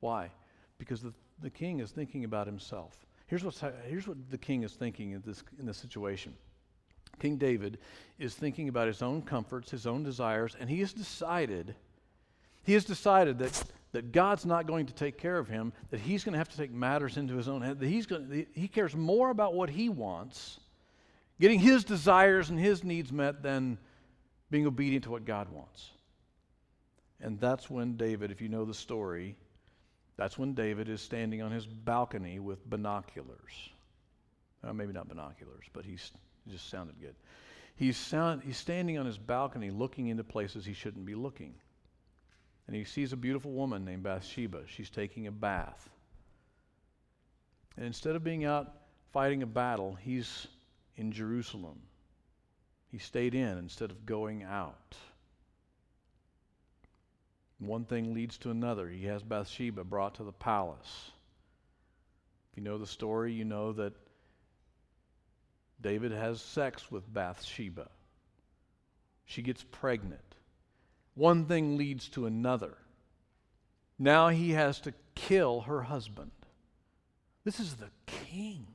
Why? 0.00 0.30
Because 0.78 1.02
the, 1.02 1.12
the 1.42 1.50
king 1.50 1.80
is 1.80 1.90
thinking 1.90 2.24
about 2.24 2.46
himself. 2.46 3.04
Here's, 3.26 3.42
what's, 3.42 3.62
here's 3.86 4.06
what 4.06 4.16
the 4.30 4.38
king 4.38 4.62
is 4.62 4.72
thinking 4.72 5.12
in 5.12 5.22
this, 5.26 5.42
in 5.58 5.66
this 5.66 5.78
situation. 5.78 6.34
King 7.18 7.36
David 7.36 7.78
is 8.18 8.34
thinking 8.34 8.68
about 8.68 8.86
his 8.86 9.02
own 9.02 9.22
comforts, 9.22 9.70
his 9.70 9.86
own 9.86 10.02
desires, 10.02 10.56
and 10.58 10.68
he 10.68 10.80
has 10.80 10.92
decided, 10.92 11.74
he 12.64 12.74
has 12.74 12.84
decided 12.84 13.38
that 13.38 13.64
that 13.94 14.10
God's 14.10 14.44
not 14.44 14.66
going 14.66 14.86
to 14.86 14.92
take 14.92 15.18
care 15.18 15.38
of 15.38 15.46
him, 15.46 15.72
that 15.90 16.00
he's 16.00 16.24
going 16.24 16.32
to 16.32 16.38
have 16.38 16.48
to 16.48 16.56
take 16.56 16.72
matters 16.72 17.16
into 17.16 17.36
his 17.36 17.46
own 17.46 17.62
head, 17.62 17.78
that 17.78 17.86
he's 17.86 18.06
going 18.06 18.46
he 18.52 18.66
cares 18.66 18.94
more 18.94 19.30
about 19.30 19.54
what 19.54 19.70
he 19.70 19.88
wants, 19.88 20.58
getting 21.40 21.60
his 21.60 21.84
desires 21.84 22.50
and 22.50 22.58
his 22.58 22.82
needs 22.82 23.12
met 23.12 23.40
than 23.40 23.78
being 24.50 24.66
obedient 24.66 25.04
to 25.04 25.10
what 25.10 25.24
God 25.24 25.48
wants. 25.48 25.90
And 27.20 27.38
that's 27.38 27.70
when 27.70 27.96
David, 27.96 28.32
if 28.32 28.40
you 28.40 28.48
know 28.48 28.64
the 28.64 28.74
story, 28.74 29.36
that's 30.16 30.36
when 30.36 30.54
David 30.54 30.88
is 30.88 31.00
standing 31.00 31.40
on 31.40 31.52
his 31.52 31.64
balcony 31.64 32.40
with 32.40 32.68
binoculars. 32.68 33.70
Uh, 34.64 34.72
maybe 34.72 34.92
not 34.92 35.08
binoculars, 35.08 35.66
but 35.72 35.84
he's, 35.84 36.10
he 36.44 36.50
just 36.50 36.68
sounded 36.68 37.00
good. 37.00 37.14
He's, 37.76 37.96
sound, 37.96 38.42
he's 38.42 38.56
standing 38.56 38.98
on 38.98 39.06
his 39.06 39.18
balcony 39.18 39.70
looking 39.70 40.08
into 40.08 40.24
places 40.24 40.64
he 40.64 40.74
shouldn't 40.74 41.06
be 41.06 41.14
looking. 41.14 41.54
And 42.66 42.74
he 42.74 42.84
sees 42.84 43.12
a 43.12 43.16
beautiful 43.16 43.52
woman 43.52 43.84
named 43.84 44.02
Bathsheba. 44.02 44.62
She's 44.66 44.90
taking 44.90 45.26
a 45.26 45.32
bath. 45.32 45.90
And 47.76 47.84
instead 47.84 48.16
of 48.16 48.24
being 48.24 48.44
out 48.44 48.72
fighting 49.12 49.42
a 49.42 49.46
battle, 49.46 49.96
he's 50.00 50.46
in 50.96 51.12
Jerusalem. 51.12 51.78
He 52.90 52.98
stayed 52.98 53.34
in 53.34 53.58
instead 53.58 53.90
of 53.90 54.06
going 54.06 54.44
out. 54.44 54.96
One 57.58 57.84
thing 57.84 58.14
leads 58.14 58.38
to 58.38 58.50
another. 58.50 58.88
He 58.88 59.06
has 59.06 59.22
Bathsheba 59.22 59.84
brought 59.84 60.16
to 60.16 60.24
the 60.24 60.32
palace. 60.32 61.10
If 62.52 62.58
you 62.58 62.64
know 62.64 62.78
the 62.78 62.86
story, 62.86 63.32
you 63.32 63.44
know 63.44 63.72
that 63.72 63.92
David 65.80 66.12
has 66.12 66.40
sex 66.40 66.90
with 66.90 67.12
Bathsheba. 67.12 67.88
She 69.26 69.42
gets 69.42 69.64
pregnant. 69.70 70.20
One 71.14 71.46
thing 71.46 71.76
leads 71.76 72.08
to 72.10 72.26
another. 72.26 72.76
Now 73.98 74.28
he 74.28 74.50
has 74.50 74.80
to 74.80 74.94
kill 75.14 75.62
her 75.62 75.82
husband. 75.82 76.32
This 77.44 77.60
is 77.60 77.74
the 77.74 77.90
king 78.06 78.66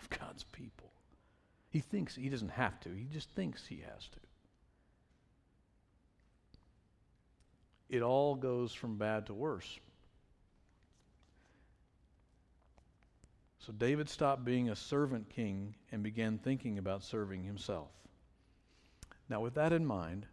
of 0.00 0.10
God's 0.10 0.44
people. 0.44 0.90
He 1.70 1.80
thinks 1.80 2.14
he 2.14 2.28
doesn't 2.28 2.50
have 2.50 2.78
to, 2.80 2.90
he 2.90 3.06
just 3.12 3.30
thinks 3.30 3.66
he 3.66 3.76
has 3.76 4.08
to. 4.08 4.18
It 7.88 8.02
all 8.02 8.34
goes 8.34 8.72
from 8.72 8.96
bad 8.96 9.26
to 9.26 9.34
worse. 9.34 9.78
So 13.58 13.72
David 13.72 14.10
stopped 14.10 14.44
being 14.44 14.68
a 14.68 14.76
servant 14.76 15.30
king 15.30 15.74
and 15.90 16.02
began 16.02 16.38
thinking 16.38 16.76
about 16.78 17.02
serving 17.02 17.44
himself. 17.44 17.88
Now, 19.28 19.40
with 19.40 19.54
that 19.54 19.72
in 19.72 19.86
mind, 19.86 20.26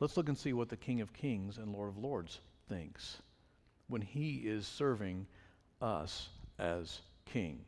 let's 0.00 0.16
look 0.16 0.28
and 0.28 0.38
see 0.38 0.52
what 0.52 0.68
the 0.68 0.76
King 0.76 1.00
of 1.00 1.12
Kings 1.12 1.58
and 1.58 1.72
Lord 1.72 1.88
of 1.88 1.98
Lords 1.98 2.40
thinks 2.68 3.18
when 3.88 4.00
he 4.00 4.36
is 4.44 4.66
serving 4.66 5.26
us 5.80 6.28
as 6.58 7.00
king. 7.26 7.60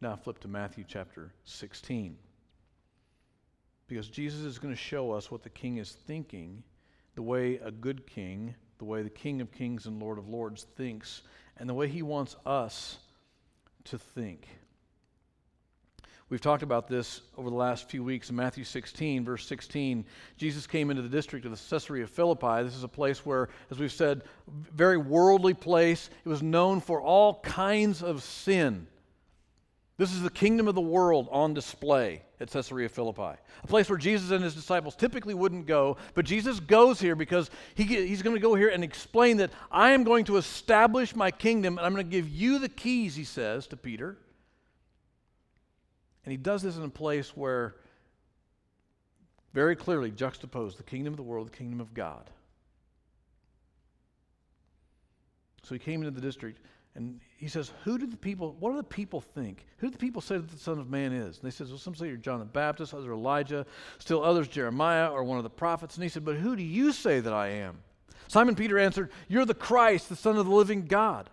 Now, 0.00 0.16
flip 0.16 0.38
to 0.40 0.48
Matthew 0.48 0.84
chapter 0.86 1.32
16. 1.44 2.16
Because 3.86 4.08
Jesus 4.08 4.40
is 4.40 4.58
going 4.58 4.74
to 4.74 4.80
show 4.80 5.12
us 5.12 5.30
what 5.30 5.42
the 5.42 5.50
king 5.50 5.78
is 5.78 5.92
thinking, 6.06 6.62
the 7.14 7.22
way 7.22 7.56
a 7.56 7.70
good 7.70 8.06
king, 8.06 8.54
the 8.78 8.84
way 8.84 9.02
the 9.02 9.10
King 9.10 9.40
of 9.40 9.52
Kings 9.52 9.86
and 9.86 10.00
Lord 10.00 10.18
of 10.18 10.28
Lords 10.28 10.66
thinks, 10.76 11.22
and 11.56 11.68
the 11.68 11.74
way 11.74 11.88
he 11.88 12.02
wants 12.02 12.36
us 12.44 12.98
to 13.84 13.98
think. 13.98 14.48
We've 16.34 16.40
talked 16.40 16.64
about 16.64 16.88
this 16.88 17.20
over 17.38 17.48
the 17.48 17.54
last 17.54 17.88
few 17.88 18.02
weeks 18.02 18.28
in 18.28 18.34
Matthew 18.34 18.64
16, 18.64 19.24
verse 19.24 19.46
16. 19.46 20.04
Jesus 20.36 20.66
came 20.66 20.90
into 20.90 21.00
the 21.00 21.08
district 21.08 21.46
of 21.46 21.52
the 21.52 21.60
Caesarea 21.70 22.08
Philippi. 22.08 22.64
This 22.64 22.74
is 22.74 22.82
a 22.82 22.88
place 22.88 23.24
where, 23.24 23.50
as 23.70 23.78
we've 23.78 23.92
said, 23.92 24.22
very 24.74 24.96
worldly 24.96 25.54
place. 25.54 26.10
It 26.24 26.28
was 26.28 26.42
known 26.42 26.80
for 26.80 27.00
all 27.00 27.38
kinds 27.42 28.02
of 28.02 28.20
sin. 28.24 28.88
This 29.96 30.12
is 30.12 30.22
the 30.22 30.30
kingdom 30.30 30.66
of 30.66 30.74
the 30.74 30.80
world 30.80 31.28
on 31.30 31.54
display 31.54 32.22
at 32.40 32.50
Caesarea 32.50 32.88
Philippi, 32.88 33.38
a 33.62 33.66
place 33.68 33.88
where 33.88 33.96
Jesus 33.96 34.32
and 34.32 34.42
his 34.42 34.56
disciples 34.56 34.96
typically 34.96 35.34
wouldn't 35.34 35.68
go, 35.68 35.98
but 36.14 36.24
Jesus 36.24 36.58
goes 36.58 36.98
here 36.98 37.14
because 37.14 37.48
he, 37.76 37.84
he's 37.84 38.22
going 38.22 38.34
to 38.34 38.42
go 38.42 38.56
here 38.56 38.70
and 38.70 38.82
explain 38.82 39.36
that 39.36 39.52
I 39.70 39.92
am 39.92 40.02
going 40.02 40.24
to 40.24 40.38
establish 40.38 41.14
my 41.14 41.30
kingdom 41.30 41.78
and 41.78 41.86
I'm 41.86 41.94
going 41.94 42.04
to 42.04 42.10
give 42.10 42.28
you 42.28 42.58
the 42.58 42.68
keys, 42.68 43.14
he 43.14 43.22
says 43.22 43.68
to 43.68 43.76
Peter. 43.76 44.16
And 46.24 46.32
he 46.32 46.36
does 46.36 46.62
this 46.62 46.76
in 46.76 46.82
a 46.82 46.88
place 46.88 47.36
where 47.36 47.76
very 49.52 49.76
clearly 49.76 50.10
juxtaposed 50.10 50.78
the 50.78 50.82
kingdom 50.82 51.12
of 51.12 51.16
the 51.16 51.22
world, 51.22 51.48
the 51.48 51.56
kingdom 51.56 51.80
of 51.80 51.94
God. 51.94 52.30
So 55.62 55.74
he 55.74 55.78
came 55.78 56.00
into 56.00 56.10
the 56.10 56.20
district 56.20 56.60
and 56.94 57.20
he 57.38 57.48
says, 57.48 57.72
Who 57.84 57.98
do 57.98 58.06
the 58.06 58.16
people, 58.16 58.56
what 58.60 58.70
do 58.70 58.76
the 58.76 58.82
people 58.82 59.20
think? 59.20 59.66
Who 59.78 59.88
do 59.88 59.92
the 59.92 59.98
people 59.98 60.20
say 60.20 60.36
that 60.36 60.48
the 60.48 60.58
Son 60.58 60.78
of 60.78 60.90
Man 60.90 61.12
is? 61.12 61.38
And 61.38 61.44
they 61.44 61.54
says, 61.54 61.70
Well, 61.70 61.78
some 61.78 61.94
say 61.94 62.08
you're 62.08 62.16
John 62.16 62.38
the 62.38 62.44
Baptist, 62.44 62.94
others 62.94 63.08
Elijah, 63.08 63.66
still 63.98 64.22
others 64.22 64.48
Jeremiah 64.48 65.08
or 65.08 65.24
one 65.24 65.38
of 65.38 65.44
the 65.44 65.50
prophets. 65.50 65.96
And 65.96 66.02
he 66.02 66.08
said, 66.08 66.24
But 66.24 66.36
who 66.36 66.54
do 66.56 66.62
you 66.62 66.92
say 66.92 67.20
that 67.20 67.32
I 67.32 67.48
am? 67.48 67.78
Simon 68.28 68.54
Peter 68.54 68.78
answered, 68.78 69.10
You're 69.28 69.44
the 69.44 69.54
Christ, 69.54 70.08
the 70.08 70.16
Son 70.16 70.36
of 70.36 70.46
the 70.46 70.54
living 70.54 70.86
God. 70.86 71.30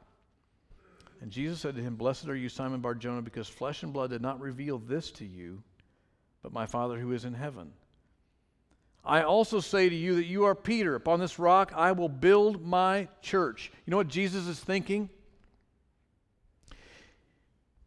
And 1.21 1.29
Jesus 1.31 1.59
said 1.59 1.75
to 1.75 1.81
him, 1.81 1.95
Blessed 1.95 2.27
are 2.27 2.35
you, 2.35 2.49
Simon 2.49 2.81
Barjona, 2.81 3.21
because 3.21 3.47
flesh 3.47 3.83
and 3.83 3.93
blood 3.93 4.09
did 4.09 4.21
not 4.21 4.41
reveal 4.41 4.79
this 4.79 5.11
to 5.11 5.25
you, 5.25 5.61
but 6.41 6.51
my 6.51 6.65
Father 6.65 6.99
who 6.99 7.11
is 7.13 7.25
in 7.25 7.35
heaven. 7.35 7.71
I 9.05 9.21
also 9.21 9.59
say 9.59 9.87
to 9.87 9.95
you 9.95 10.15
that 10.15 10.25
you 10.25 10.45
are 10.45 10.55
Peter. 10.55 10.95
Upon 10.95 11.19
this 11.19 11.39
rock 11.39 11.73
I 11.75 11.91
will 11.91 12.09
build 12.09 12.65
my 12.65 13.07
church. 13.21 13.71
You 13.85 13.91
know 13.91 13.97
what 13.97 14.07
Jesus 14.07 14.47
is 14.47 14.59
thinking? 14.59 15.09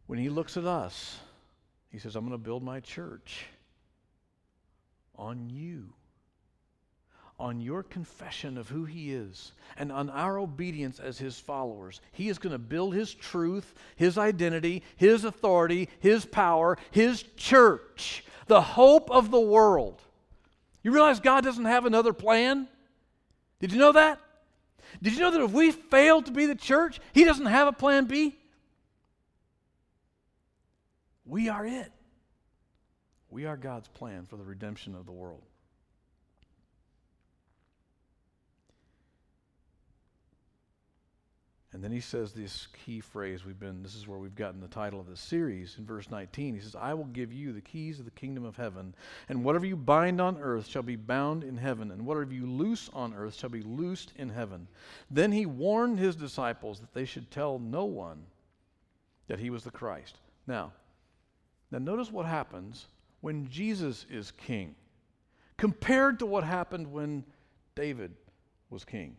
When 0.07 0.19
he 0.19 0.29
looks 0.29 0.55
at 0.55 0.65
us, 0.65 1.19
he 1.91 1.99
says, 1.99 2.15
I'm 2.15 2.25
going 2.25 2.37
to 2.37 2.43
build 2.43 2.63
my 2.63 2.79
church 2.79 3.45
on 5.17 5.49
you 5.49 5.93
on 7.39 7.59
your 7.59 7.83
confession 7.83 8.57
of 8.57 8.69
who 8.69 8.85
He 8.85 9.13
is 9.13 9.51
and 9.77 9.91
on 9.91 10.09
our 10.09 10.39
obedience 10.39 10.99
as 10.99 11.17
His 11.17 11.37
followers. 11.39 12.01
He 12.11 12.29
is 12.29 12.37
going 12.37 12.53
to 12.53 12.59
build 12.59 12.93
His 12.93 13.13
truth, 13.13 13.73
His 13.95 14.17
identity, 14.17 14.83
His 14.95 15.25
authority, 15.25 15.89
His 15.99 16.25
power, 16.25 16.77
His 16.91 17.23
church, 17.35 18.23
the 18.47 18.61
hope 18.61 19.11
of 19.11 19.31
the 19.31 19.39
world. 19.39 20.01
You 20.81 20.91
realize 20.91 21.19
God 21.19 21.43
doesn't 21.43 21.65
have 21.65 21.85
another 21.85 22.13
plan? 22.13 22.67
Did 23.59 23.71
you 23.71 23.79
know 23.79 23.93
that? 23.93 24.19
Did 25.01 25.13
you 25.13 25.19
know 25.19 25.31
that 25.31 25.41
if 25.41 25.51
we 25.51 25.71
fail 25.71 26.21
to 26.21 26.31
be 26.31 26.45
the 26.45 26.55
church, 26.55 26.99
He 27.13 27.25
doesn't 27.25 27.47
have 27.47 27.67
a 27.67 27.73
plan 27.73 28.05
B? 28.05 28.37
We 31.25 31.49
are 31.49 31.65
it. 31.65 31.91
We 33.29 33.45
are 33.45 33.57
God's 33.57 33.87
plan 33.89 34.25
for 34.25 34.37
the 34.37 34.43
redemption 34.43 34.95
of 34.95 35.05
the 35.05 35.11
world. 35.11 35.41
And 41.75 41.83
then 41.83 41.91
he 41.91 41.99
says 41.99 42.31
this 42.31 42.67
key 42.67 43.01
phrase 43.01 43.43
we've 43.43 43.59
been 43.59 43.83
this 43.83 43.95
is 43.95 44.07
where 44.07 44.17
we've 44.17 44.33
gotten 44.33 44.61
the 44.61 44.67
title 44.69 44.97
of 44.97 45.07
this 45.07 45.19
series 45.19 45.75
in 45.77 45.85
verse 45.85 46.09
19. 46.09 46.55
He 46.55 46.61
says, 46.61 46.73
"I 46.73 46.93
will 46.93 47.03
give 47.03 47.33
you 47.33 47.51
the 47.51 47.59
keys 47.59 47.99
of 47.99 48.05
the 48.05 48.11
kingdom 48.11 48.45
of 48.45 48.55
heaven, 48.55 48.95
and 49.27 49.43
whatever 49.43 49.65
you 49.65 49.75
bind 49.75 50.21
on 50.21 50.37
earth 50.37 50.67
shall 50.67 50.83
be 50.83 50.95
bound 50.95 51.43
in 51.43 51.57
heaven, 51.57 51.91
and 51.91 52.05
whatever 52.05 52.33
you 52.33 52.45
loose 52.45 52.87
on 52.93 53.13
earth 53.13 53.33
shall 53.35 53.49
be 53.49 53.61
loosed 53.61 54.13
in 54.15 54.29
heaven." 54.29 54.69
Then 55.11 55.33
he 55.33 55.45
warned 55.45 55.99
his 55.99 56.15
disciples 56.15 56.79
that 56.79 56.93
they 56.93 57.03
should 57.03 57.29
tell 57.29 57.59
no 57.59 57.83
one 57.83 58.25
that 59.27 59.39
he 59.39 59.49
was 59.49 59.65
the 59.65 59.69
Christ. 59.69 60.17
Now, 60.47 60.71
now 61.71 61.79
notice 61.79 62.09
what 62.09 62.25
happens 62.25 62.87
when 63.19 63.49
Jesus 63.49 64.05
is 64.09 64.31
king 64.31 64.75
compared 65.57 66.19
to 66.19 66.25
what 66.25 66.45
happened 66.45 66.89
when 66.89 67.25
David 67.75 68.15
was 68.69 68.85
king. 68.85 69.17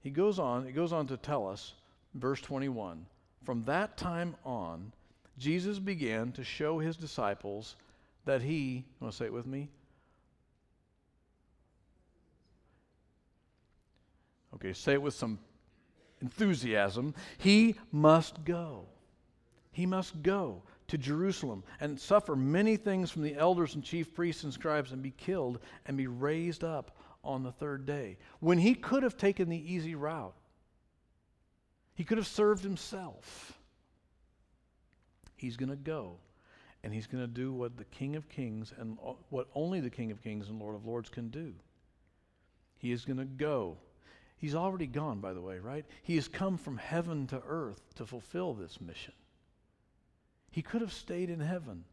He 0.00 0.10
goes 0.10 0.38
on, 0.38 0.66
it 0.66 0.72
goes 0.72 0.92
on 0.92 1.06
to 1.08 1.16
tell 1.16 1.48
us, 1.48 1.74
verse 2.14 2.40
21, 2.40 3.04
from 3.44 3.64
that 3.64 3.96
time 3.96 4.36
on, 4.44 4.92
Jesus 5.38 5.78
began 5.78 6.32
to 6.32 6.44
show 6.44 6.78
his 6.78 6.96
disciples 6.96 7.76
that 8.24 8.42
he, 8.42 8.76
you 8.76 8.84
want 9.00 9.12
to 9.12 9.16
say 9.16 9.26
it 9.26 9.32
with 9.32 9.46
me? 9.46 9.70
Okay, 14.54 14.72
say 14.72 14.94
it 14.94 15.02
with 15.02 15.14
some 15.14 15.38
enthusiasm. 16.20 17.14
He 17.38 17.76
must 17.92 18.44
go. 18.44 18.86
He 19.70 19.86
must 19.86 20.22
go 20.22 20.62
to 20.88 20.98
Jerusalem 20.98 21.62
and 21.80 22.00
suffer 22.00 22.34
many 22.34 22.76
things 22.76 23.10
from 23.10 23.22
the 23.22 23.36
elders 23.36 23.74
and 23.74 23.84
chief 23.84 24.14
priests 24.14 24.42
and 24.42 24.52
scribes 24.52 24.92
and 24.92 25.02
be 25.02 25.12
killed 25.12 25.60
and 25.86 25.96
be 25.96 26.06
raised 26.06 26.64
up 26.64 26.96
on 27.24 27.42
the 27.42 27.52
third 27.52 27.86
day 27.86 28.16
when 28.40 28.58
he 28.58 28.74
could 28.74 29.02
have 29.02 29.16
taken 29.16 29.48
the 29.48 29.72
easy 29.74 29.94
route. 29.94 30.34
He 31.94 32.04
could 32.04 32.18
have 32.18 32.28
served 32.28 32.62
himself. 32.62 33.58
He's 35.36 35.56
going 35.56 35.70
to 35.70 35.76
go 35.76 36.18
and 36.84 36.94
he's 36.94 37.06
going 37.06 37.22
to 37.22 37.28
do 37.28 37.52
what 37.52 37.76
the 37.76 37.84
King 37.84 38.16
of 38.16 38.28
Kings 38.28 38.72
and 38.78 38.98
uh, 39.04 39.12
what 39.30 39.48
only 39.54 39.80
the 39.80 39.90
King 39.90 40.10
of 40.10 40.22
Kings 40.22 40.48
and 40.48 40.60
Lord 40.60 40.74
of 40.74 40.86
Lords 40.86 41.08
can 41.08 41.28
do. 41.28 41.54
He 42.78 42.92
is 42.92 43.04
going 43.04 43.18
to 43.18 43.24
go. 43.24 43.78
He's 44.36 44.54
already 44.54 44.86
gone, 44.86 45.20
by 45.20 45.32
the 45.32 45.40
way, 45.40 45.58
right? 45.58 45.84
He 46.02 46.14
has 46.14 46.28
come 46.28 46.56
from 46.56 46.76
heaven 46.76 47.26
to 47.28 47.42
earth 47.46 47.82
to 47.96 48.06
fulfill 48.06 48.54
this 48.54 48.80
mission. 48.80 49.14
He 50.50 50.62
could 50.62 50.80
have 50.80 50.92
stayed 50.92 51.30
in 51.30 51.40
heaven, 51.40 51.84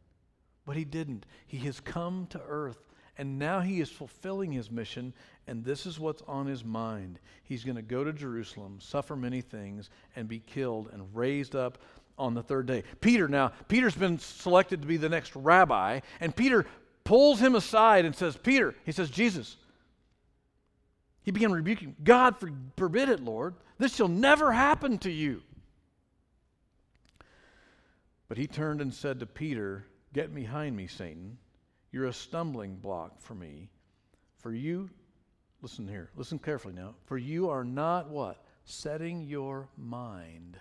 but 0.65 0.77
he 0.77 0.85
didn't. 0.85 1.25
He 1.47 1.57
has 1.59 1.79
come 1.79 2.27
to 2.29 2.41
earth 2.47 2.83
and 3.17 3.39
now 3.39 3.61
he 3.61 3.79
is 3.79 3.89
fulfilling 3.89 4.51
his 4.51 4.69
mission, 4.69 5.13
and 5.47 5.63
this 5.63 5.85
is 5.85 5.99
what's 5.99 6.21
on 6.27 6.47
his 6.47 6.63
mind. 6.63 7.19
He's 7.43 7.63
going 7.63 7.77
to 7.77 7.81
go 7.81 8.03
to 8.03 8.11
Jerusalem, 8.11 8.79
suffer 8.79 9.15
many 9.15 9.41
things, 9.41 9.89
and 10.15 10.27
be 10.27 10.39
killed 10.39 10.89
and 10.91 11.15
raised 11.15 11.55
up 11.55 11.77
on 12.17 12.33
the 12.33 12.43
third 12.43 12.65
day. 12.65 12.83
Peter, 13.01 13.27
now, 13.27 13.51
Peter's 13.67 13.95
been 13.95 14.19
selected 14.19 14.81
to 14.81 14.87
be 14.87 14.97
the 14.97 15.09
next 15.09 15.35
rabbi, 15.35 16.01
and 16.19 16.35
Peter 16.35 16.65
pulls 17.03 17.39
him 17.39 17.55
aside 17.55 18.05
and 18.05 18.15
says, 18.15 18.35
Peter, 18.35 18.75
he 18.85 18.91
says, 18.91 19.09
Jesus. 19.09 19.57
He 21.23 21.31
began 21.31 21.51
rebuking, 21.51 21.95
God 22.03 22.35
forbid 22.77 23.09
it, 23.09 23.19
Lord. 23.19 23.55
This 23.77 23.95
shall 23.95 24.07
never 24.07 24.51
happen 24.51 24.97
to 24.99 25.11
you. 25.11 25.41
But 28.27 28.37
he 28.37 28.47
turned 28.47 28.81
and 28.81 28.93
said 28.93 29.19
to 29.19 29.25
Peter, 29.25 29.85
Get 30.13 30.33
behind 30.33 30.75
me, 30.77 30.87
Satan. 30.87 31.37
You're 31.95 32.07
a 32.07 32.13
stumbling 32.13 32.75
block 32.75 33.21
for 33.21 33.35
me. 33.35 33.69
For 34.39 34.53
you, 34.53 34.89
listen 35.61 35.87
here, 35.87 36.09
listen 36.17 36.39
carefully 36.39 36.73
now. 36.73 36.93
For 37.05 37.17
you 37.17 37.49
are 37.49 37.63
not 37.63 38.09
what? 38.09 38.43
Setting 38.65 39.21
your 39.21 39.69
mind 39.77 40.57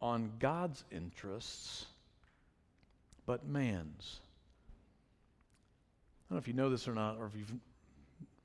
on 0.00 0.30
God's 0.38 0.84
interests, 0.92 1.86
but 3.26 3.48
man's. 3.48 4.20
I 6.20 6.30
don't 6.30 6.36
know 6.36 6.38
if 6.38 6.46
you 6.46 6.54
know 6.54 6.70
this 6.70 6.86
or 6.86 6.94
not, 6.94 7.16
or 7.18 7.26
if 7.26 7.32
you've 7.34 7.52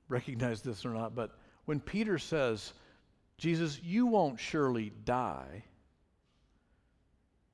recognized 0.09 0.65
this 0.65 0.83
or 0.83 0.95
not, 0.95 1.13
but 1.13 1.37
when 1.65 1.79
Peter 1.79 2.17
says, 2.17 2.73
Jesus, 3.37 3.79
you 3.83 4.07
won't 4.07 4.39
surely 4.39 4.91
die, 5.05 5.63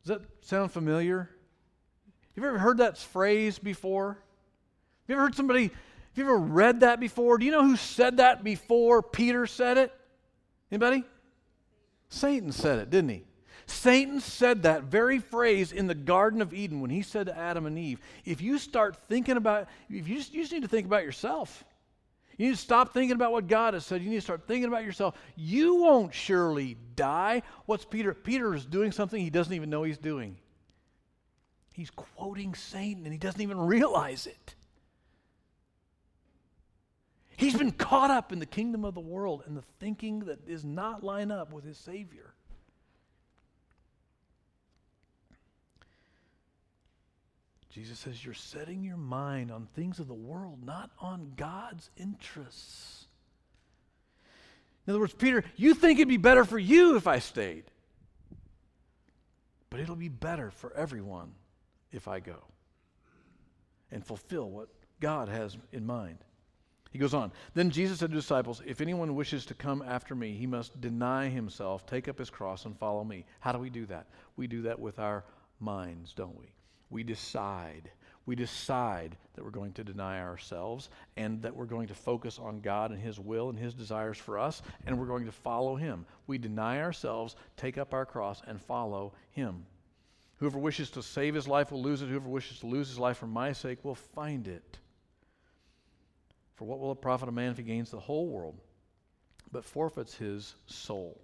does 0.06 0.18
that 0.18 0.46
sound 0.46 0.72
familiar? 0.72 1.30
Have 2.36 2.44
you 2.44 2.50
ever 2.50 2.60
heard 2.60 2.78
that 2.78 2.98
phrase 2.98 3.60
before? 3.60 4.10
Have 4.10 4.18
you 5.08 5.16
ever 5.16 5.24
heard 5.24 5.36
somebody, 5.36 5.64
have 5.64 5.72
you 6.16 6.24
ever 6.24 6.38
read 6.38 6.82
that 6.82 7.00
before? 7.00 7.38
Do 7.38 7.46
you 7.46 7.52
know 7.52 7.64
who 7.64 7.76
said 7.76 8.18
that 8.18 8.44
before 8.44 9.02
Peter 9.02 9.48
said 9.48 9.78
it? 9.78 9.94
Anybody? 10.72 11.04
Satan 12.10 12.52
said 12.52 12.80
it, 12.80 12.90
didn't 12.90 13.10
he? 13.10 13.24
Satan 13.66 14.20
said 14.20 14.64
that 14.64 14.84
very 14.84 15.20
phrase 15.20 15.72
in 15.72 15.88
the 15.88 15.96
Garden 15.96 16.42
of 16.42 16.54
Eden 16.54 16.82
when 16.82 16.90
he 16.90 17.02
said 17.02 17.28
to 17.28 17.38
Adam 17.38 17.66
and 17.66 17.78
Eve, 17.78 18.00
if 18.26 18.42
you 18.42 18.58
start 18.58 18.96
thinking 19.08 19.38
about, 19.38 19.68
if 19.90 20.08
you 20.08 20.18
just, 20.18 20.34
you 20.34 20.42
just 20.42 20.52
need 20.52 20.64
to 20.64 20.68
think 20.68 20.88
about 20.88 21.04
yourself. 21.04 21.64
You 22.38 22.48
need 22.48 22.56
to 22.56 22.62
stop 22.62 22.94
thinking 22.94 23.16
about 23.16 23.32
what 23.32 23.48
God 23.48 23.74
has 23.74 23.86
said. 23.86 24.02
You 24.02 24.10
need 24.10 24.16
to 24.16 24.22
start 24.22 24.48
thinking 24.48 24.70
about 24.70 24.86
yourself. 24.86 25.16
You 25.36 25.76
won't 25.76 26.14
surely 26.14 26.78
die. 26.96 27.44
What's 27.66 27.86
Peter? 27.86 28.14
Peter 28.14 28.56
is 28.56 28.66
doing 28.66 28.92
something 28.92 29.22
he 29.22 29.30
doesn't 29.30 29.54
even 29.54 29.70
know 29.70 29.84
he's 29.84 29.98
doing. 29.98 30.38
He's 31.80 31.92
quoting 31.92 32.56
Satan 32.56 33.06
and 33.06 33.14
he 33.14 33.18
doesn't 33.18 33.40
even 33.40 33.58
realize 33.58 34.28
it. 34.28 34.54
He's 37.38 37.56
been 37.56 37.72
caught 37.72 38.12
up 38.12 38.34
in 38.34 38.40
the 38.40 38.46
kingdom 38.46 38.84
of 38.84 38.96
the 38.96 39.00
world 39.00 39.44
and 39.46 39.56
the 39.56 39.64
thinking 39.80 40.20
that 40.26 40.46
does 40.46 40.66
not 40.66 41.06
line 41.06 41.32
up 41.32 41.54
with 41.54 41.64
his 41.64 41.78
Savior. 41.78 42.34
Jesus 47.70 47.98
says, 47.98 48.26
You're 48.26 48.34
setting 48.34 48.84
your 48.84 48.98
mind 48.98 49.50
on 49.50 49.70
things 49.74 50.00
of 50.00 50.10
the 50.10 50.14
world, 50.14 50.62
not 50.62 50.92
on 51.00 51.32
God's 51.38 51.90
interests. 51.96 53.06
In 54.86 54.92
other 54.92 55.00
words, 55.00 55.14
Peter, 55.14 55.46
you 55.56 55.74
think 55.76 55.98
it'd 55.98 56.10
be 56.10 56.18
better 56.18 56.44
for 56.44 56.60
you 56.60 56.98
if 56.98 57.08
I 57.08 57.20
stayed, 57.20 57.64
but 59.70 59.80
it'll 59.80 59.96
be 59.96 60.10
better 60.10 60.52
for 60.52 60.74
everyone 60.74 61.32
if 61.92 62.08
I 62.08 62.20
go 62.20 62.44
and 63.92 64.06
fulfill 64.06 64.50
what 64.50 64.70
God 65.00 65.30
has 65.30 65.58
in 65.72 65.86
mind. 65.86 66.20
He 66.92 67.00
goes 67.00 67.14
on. 67.14 67.32
Then 67.54 67.70
Jesus 67.70 68.00
said 68.00 68.10
to 68.10 68.16
disciples, 68.16 68.62
If 68.66 68.82
anyone 68.82 69.16
wishes 69.16 69.46
to 69.46 69.54
come 69.54 69.84
after 69.86 70.16
me, 70.16 70.34
he 70.34 70.48
must 70.48 70.82
deny 70.82 71.30
himself, 71.30 71.86
take 71.86 72.08
up 72.08 72.18
his 72.18 72.32
cross, 72.32 72.66
and 72.66 72.78
follow 72.78 73.04
me. 73.04 73.26
How 73.40 73.52
do 73.52 73.60
we 73.60 73.70
do 73.70 73.86
that? 73.88 74.08
We 74.38 74.48
do 74.48 74.64
that 74.64 74.80
with 74.80 74.98
our 74.98 75.24
minds, 75.60 76.14
don't 76.14 76.38
we? 76.38 76.52
we 76.90 77.04
decide. 77.04 77.92
We 78.26 78.36
decide 78.36 79.16
that 79.34 79.44
we're 79.44 79.52
going 79.52 79.74
to 79.74 79.84
deny 79.84 80.20
ourselves 80.20 80.90
and 81.18 81.42
that 81.42 81.56
we're 81.56 81.66
going 81.66 81.88
to 81.88 81.96
focus 81.96 82.38
on 82.40 82.62
God 82.62 82.92
and 82.92 83.00
His 83.00 83.20
will 83.20 83.50
and 83.50 83.58
His 83.58 83.74
desires 83.74 84.18
for 84.18 84.38
us, 84.38 84.62
and 84.86 85.00
we're 85.00 85.08
going 85.08 85.26
to 85.26 85.32
follow 85.32 85.76
Him. 85.76 86.06
We 86.28 86.38
deny 86.38 86.82
ourselves, 86.82 87.36
take 87.58 87.78
up 87.78 87.94
our 87.94 88.06
cross, 88.06 88.42
and 88.46 88.62
follow 88.62 89.14
Him. 89.32 89.66
Whoever 90.40 90.58
wishes 90.58 90.90
to 90.92 91.04
save 91.04 91.36
his 91.36 91.48
life 91.48 91.72
will 91.72 91.82
lose 91.82 92.02
it. 92.02 92.08
Whoever 92.08 92.30
wishes 92.30 92.60
to 92.60 92.68
lose 92.68 92.88
his 92.88 93.00
life 93.00 93.18
for 93.18 93.28
my 93.28 93.52
sake 93.52 93.84
will 93.84 93.96
find 93.96 94.48
it. 94.48 94.78
For 96.56 96.66
what 96.66 96.80
will 96.80 96.92
it 96.92 97.02
profit 97.02 97.30
a 97.30 97.32
man 97.32 97.52
if 97.52 97.58
he 97.58 97.64
gains 97.64 97.92
the 97.92 98.00
whole 98.00 98.28
world, 98.28 98.60
but 99.52 99.66
forfeits 99.66 100.16
his 100.16 100.56
soul? 100.66 101.20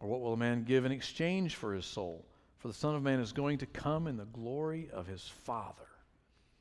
Or 0.00 0.08
what 0.08 0.20
will 0.20 0.32
a 0.32 0.36
man 0.36 0.64
give 0.64 0.84
in 0.84 0.92
exchange 0.92 1.54
for 1.54 1.74
his 1.74 1.86
soul? 1.86 2.26
For 2.58 2.68
the 2.68 2.74
Son 2.74 2.94
of 2.94 3.02
Man 3.02 3.20
is 3.20 3.32
going 3.32 3.58
to 3.58 3.66
come 3.66 4.06
in 4.06 4.16
the 4.16 4.26
glory 4.26 4.90
of 4.92 5.06
his 5.06 5.22
Father. 5.22 5.88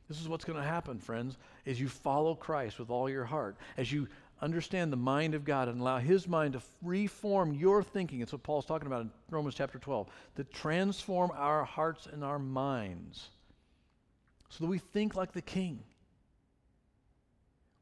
This 0.08 0.22
is 0.22 0.28
what's 0.28 0.46
going 0.46 0.58
to 0.58 0.68
happen, 0.68 1.00
friends, 1.00 1.38
as 1.66 1.80
you 1.80 1.88
follow 1.88 2.36
Christ 2.36 2.80
with 2.80 2.90
all 2.90 3.10
your 3.10 3.26
heart, 3.26 3.58
as 3.78 3.92
you 3.92 4.08
understand 4.42 4.92
the 4.92 4.98
mind 4.98 5.34
of 5.34 5.44
God 5.44 5.68
and 5.68 5.82
allow 5.82 5.98
his 5.98 6.28
mind 6.28 6.54
to 6.54 6.62
reform 6.82 7.54
your 7.54 7.84
thinking. 7.84 8.22
It's 8.22 8.32
what 8.32 8.44
Paul's 8.44 8.66
talking 8.66 8.88
about 8.88 9.02
in 9.02 9.12
Romans 9.30 9.56
chapter 9.56 9.80
12, 9.80 10.08
to 10.38 10.44
transform 10.46 11.32
our 11.36 11.64
hearts 11.64 12.08
and 12.08 12.24
our 12.24 12.40
minds 12.40 13.30
so 14.50 14.64
that 14.64 14.70
we 14.70 14.80
think 14.80 15.16
like 15.16 15.32
the 15.32 15.42
king. 15.42 15.84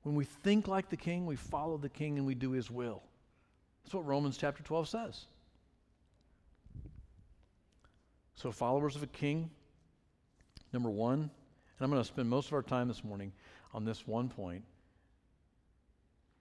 When 0.04 0.16
we 0.16 0.26
think 0.26 0.68
like 0.68 0.90
the 0.90 0.98
king, 0.98 1.26
we 1.26 1.36
follow 1.36 1.78
the 1.78 1.90
king 1.90 2.18
and 2.18 2.26
we 2.26 2.36
do 2.36 2.52
his 2.52 2.72
will. 2.72 3.04
That's 3.84 3.94
what 3.94 4.06
Romans 4.06 4.38
chapter 4.38 4.64
12 4.64 4.90
says. 4.90 5.26
So, 8.36 8.52
followers 8.52 8.96
of 8.96 9.04
a 9.04 9.08
king, 9.08 9.50
number 10.72 10.90
one, 10.90 11.20
and 11.20 11.30
I'm 11.82 11.90
going 11.90 12.02
to 12.02 12.08
spend 12.08 12.30
most 12.30 12.48
of 12.48 12.54
our 12.54 12.62
time 12.62 12.88
this 12.88 13.04
morning 13.04 13.32
on 13.74 13.84
this 13.84 14.06
one 14.08 14.30
point. 14.30 14.64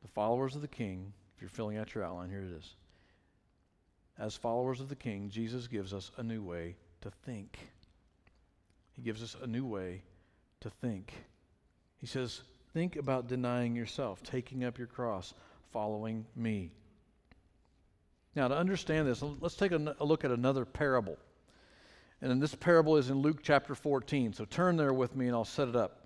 The 0.02 0.08
followers 0.08 0.54
of 0.54 0.62
the 0.62 0.68
king, 0.68 1.12
if 1.34 1.42
you're 1.42 1.50
filling 1.50 1.76
out 1.76 1.94
your 1.94 2.04
outline, 2.04 2.30
here 2.30 2.42
it 2.42 2.56
is. 2.56 2.74
As 4.18 4.34
followers 4.34 4.80
of 4.80 4.88
the 4.88 4.96
king, 4.96 5.28
Jesus 5.28 5.66
gives 5.66 5.92
us 5.92 6.10
a 6.16 6.22
new 6.22 6.42
way 6.42 6.76
to 7.02 7.10
think. 7.10 7.58
He 8.92 9.02
gives 9.02 9.22
us 9.22 9.36
a 9.42 9.46
new 9.46 9.66
way 9.66 10.02
to 10.60 10.70
think. 10.70 11.12
He 11.98 12.06
says, 12.06 12.42
Think 12.72 12.96
about 12.96 13.26
denying 13.26 13.74
yourself, 13.74 14.22
taking 14.22 14.64
up 14.64 14.76
your 14.76 14.86
cross, 14.86 15.32
following 15.72 16.26
me. 16.34 16.72
Now, 18.34 18.48
to 18.48 18.56
understand 18.56 19.08
this, 19.08 19.22
let's 19.22 19.56
take 19.56 19.72
a, 19.72 19.96
look 20.00 20.24
at 20.24 20.30
another 20.30 20.66
parable. 20.66 21.16
And 22.20 22.40
this 22.40 22.54
parable 22.54 22.96
is 22.96 23.08
in 23.08 23.20
Luke 23.20 23.40
chapter 23.42 23.74
14. 23.74 24.34
So 24.34 24.44
turn 24.44 24.76
there 24.76 24.92
with 24.92 25.16
me 25.16 25.26
and 25.26 25.34
I'll 25.34 25.44
set 25.44 25.68
it 25.68 25.76
up. 25.76 26.05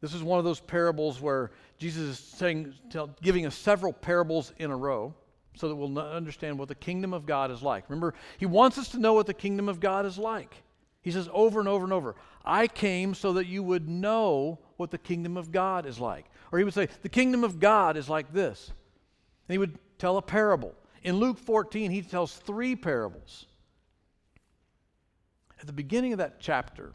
This 0.00 0.14
is 0.14 0.22
one 0.22 0.38
of 0.38 0.44
those 0.44 0.60
parables 0.60 1.20
where 1.20 1.50
Jesus 1.78 2.02
is 2.02 2.18
saying, 2.18 2.74
tell, 2.90 3.10
giving 3.20 3.46
us 3.46 3.54
several 3.54 3.92
parables 3.92 4.52
in 4.58 4.70
a 4.70 4.76
row 4.76 5.14
so 5.54 5.68
that 5.68 5.76
we'll 5.76 5.98
understand 5.98 6.58
what 6.58 6.68
the 6.68 6.74
kingdom 6.74 7.12
of 7.12 7.26
God 7.26 7.50
is 7.50 7.62
like. 7.62 7.84
Remember, 7.88 8.14
he 8.38 8.46
wants 8.46 8.78
us 8.78 8.88
to 8.90 8.98
know 8.98 9.12
what 9.12 9.26
the 9.26 9.34
kingdom 9.34 9.68
of 9.68 9.80
God 9.80 10.06
is 10.06 10.16
like. 10.16 10.62
He 11.02 11.10
says 11.10 11.28
over 11.32 11.60
and 11.60 11.68
over 11.68 11.84
and 11.84 11.92
over, 11.92 12.14
I 12.44 12.66
came 12.66 13.14
so 13.14 13.34
that 13.34 13.46
you 13.46 13.62
would 13.62 13.88
know 13.88 14.58
what 14.76 14.90
the 14.90 14.98
kingdom 14.98 15.36
of 15.36 15.52
God 15.52 15.86
is 15.86 15.98
like. 15.98 16.26
Or 16.52 16.58
he 16.58 16.64
would 16.64 16.74
say, 16.74 16.88
the 17.02 17.08
kingdom 17.08 17.44
of 17.44 17.60
God 17.60 17.96
is 17.96 18.08
like 18.08 18.32
this. 18.32 18.68
And 19.48 19.52
he 19.52 19.58
would 19.58 19.78
tell 19.98 20.16
a 20.16 20.22
parable. 20.22 20.74
In 21.02 21.16
Luke 21.16 21.38
14, 21.38 21.90
he 21.90 22.02
tells 22.02 22.34
three 22.34 22.76
parables. 22.76 23.46
At 25.60 25.66
the 25.66 25.72
beginning 25.72 26.12
of 26.12 26.18
that 26.18 26.40
chapter, 26.40 26.92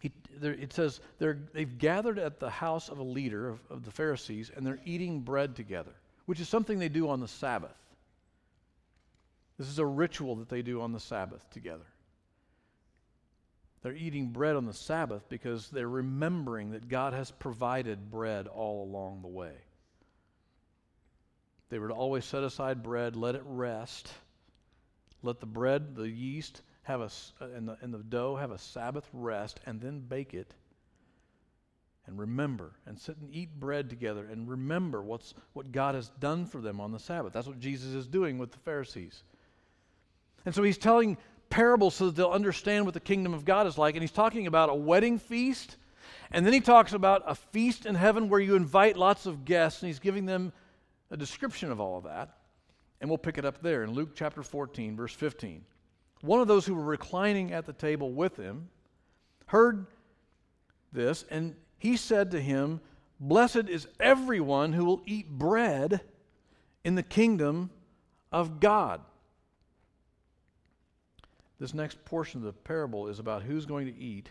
he, 0.00 0.12
there, 0.40 0.52
it 0.52 0.72
says 0.72 1.00
they've 1.18 1.78
gathered 1.78 2.18
at 2.18 2.40
the 2.40 2.50
house 2.50 2.88
of 2.88 2.98
a 2.98 3.02
leader 3.02 3.48
of, 3.48 3.60
of 3.70 3.84
the 3.84 3.90
Pharisees 3.90 4.50
and 4.54 4.66
they're 4.66 4.80
eating 4.84 5.20
bread 5.20 5.56
together, 5.56 5.92
which 6.26 6.40
is 6.40 6.48
something 6.48 6.78
they 6.78 6.88
do 6.88 7.08
on 7.08 7.20
the 7.20 7.28
Sabbath. 7.28 7.76
This 9.58 9.68
is 9.68 9.78
a 9.78 9.86
ritual 9.86 10.36
that 10.36 10.48
they 10.48 10.62
do 10.62 10.82
on 10.82 10.92
the 10.92 11.00
Sabbath 11.00 11.48
together. 11.50 11.86
They're 13.82 13.94
eating 13.94 14.30
bread 14.30 14.56
on 14.56 14.66
the 14.66 14.74
Sabbath 14.74 15.28
because 15.28 15.68
they're 15.70 15.88
remembering 15.88 16.72
that 16.72 16.88
God 16.88 17.12
has 17.12 17.30
provided 17.30 18.10
bread 18.10 18.48
all 18.48 18.82
along 18.82 19.22
the 19.22 19.28
way. 19.28 19.54
They 21.68 21.78
were 21.78 21.88
to 21.88 21.94
always 21.94 22.24
set 22.24 22.42
aside 22.42 22.82
bread, 22.82 23.16
let 23.16 23.34
it 23.34 23.42
rest 23.44 24.12
let 25.26 25.40
the 25.40 25.46
bread, 25.46 25.96
the 25.96 26.08
yeast, 26.08 26.62
have 26.86 27.00
a, 27.00 27.10
and, 27.40 27.68
uh, 27.68 27.72
the, 27.74 27.84
and 27.84 27.92
the 27.92 27.98
dough 27.98 28.36
have 28.36 28.52
a 28.52 28.58
Sabbath 28.58 29.08
rest, 29.12 29.58
and 29.66 29.80
then 29.80 30.00
bake 30.00 30.34
it. 30.34 30.54
And 32.06 32.16
remember, 32.16 32.70
and 32.86 32.96
sit 32.96 33.16
and 33.16 33.28
eat 33.34 33.58
bread 33.58 33.90
together, 33.90 34.24
and 34.30 34.48
remember 34.48 35.02
what's, 35.02 35.34
what 35.54 35.72
God 35.72 35.96
has 35.96 36.10
done 36.20 36.46
for 36.46 36.60
them 36.60 36.80
on 36.80 36.92
the 36.92 37.00
Sabbath. 37.00 37.32
That's 37.32 37.48
what 37.48 37.58
Jesus 37.58 37.92
is 37.92 38.06
doing 38.06 38.38
with 38.38 38.52
the 38.52 38.58
Pharisees. 38.58 39.24
And 40.44 40.54
so 40.54 40.62
he's 40.62 40.78
telling 40.78 41.18
parables 41.50 41.96
so 41.96 42.06
that 42.06 42.14
they'll 42.14 42.30
understand 42.30 42.84
what 42.84 42.94
the 42.94 43.00
kingdom 43.00 43.34
of 43.34 43.44
God 43.44 43.66
is 43.66 43.76
like. 43.76 43.96
And 43.96 44.02
he's 44.02 44.12
talking 44.12 44.46
about 44.46 44.70
a 44.70 44.74
wedding 44.74 45.18
feast. 45.18 45.76
And 46.30 46.46
then 46.46 46.52
he 46.52 46.60
talks 46.60 46.92
about 46.92 47.24
a 47.26 47.34
feast 47.34 47.84
in 47.84 47.96
heaven 47.96 48.28
where 48.28 48.38
you 48.38 48.54
invite 48.54 48.96
lots 48.96 49.26
of 49.26 49.44
guests. 49.44 49.82
And 49.82 49.88
he's 49.88 49.98
giving 49.98 50.24
them 50.24 50.52
a 51.10 51.16
description 51.16 51.72
of 51.72 51.80
all 51.80 51.98
of 51.98 52.04
that. 52.04 52.36
And 53.00 53.10
we'll 53.10 53.18
pick 53.18 53.38
it 53.38 53.44
up 53.44 53.60
there 53.60 53.82
in 53.82 53.92
Luke 53.92 54.10
chapter 54.14 54.44
14, 54.44 54.94
verse 54.94 55.12
15. 55.12 55.64
One 56.20 56.40
of 56.40 56.48
those 56.48 56.66
who 56.66 56.74
were 56.74 56.84
reclining 56.84 57.52
at 57.52 57.66
the 57.66 57.72
table 57.72 58.12
with 58.12 58.36
him, 58.36 58.68
heard 59.46 59.86
this, 60.92 61.24
and 61.30 61.54
he 61.78 61.96
said 61.96 62.30
to 62.30 62.40
him, 62.40 62.80
Blessed 63.18 63.68
is 63.68 63.88
everyone 63.98 64.72
who 64.72 64.84
will 64.84 65.02
eat 65.06 65.28
bread 65.30 66.00
in 66.84 66.94
the 66.94 67.02
kingdom 67.02 67.70
of 68.30 68.60
God. 68.60 69.00
This 71.58 71.72
next 71.72 72.04
portion 72.04 72.40
of 72.40 72.44
the 72.44 72.52
parable 72.52 73.08
is 73.08 73.18
about 73.18 73.42
who's 73.42 73.64
going 73.64 73.86
to 73.86 73.98
eat 73.98 74.30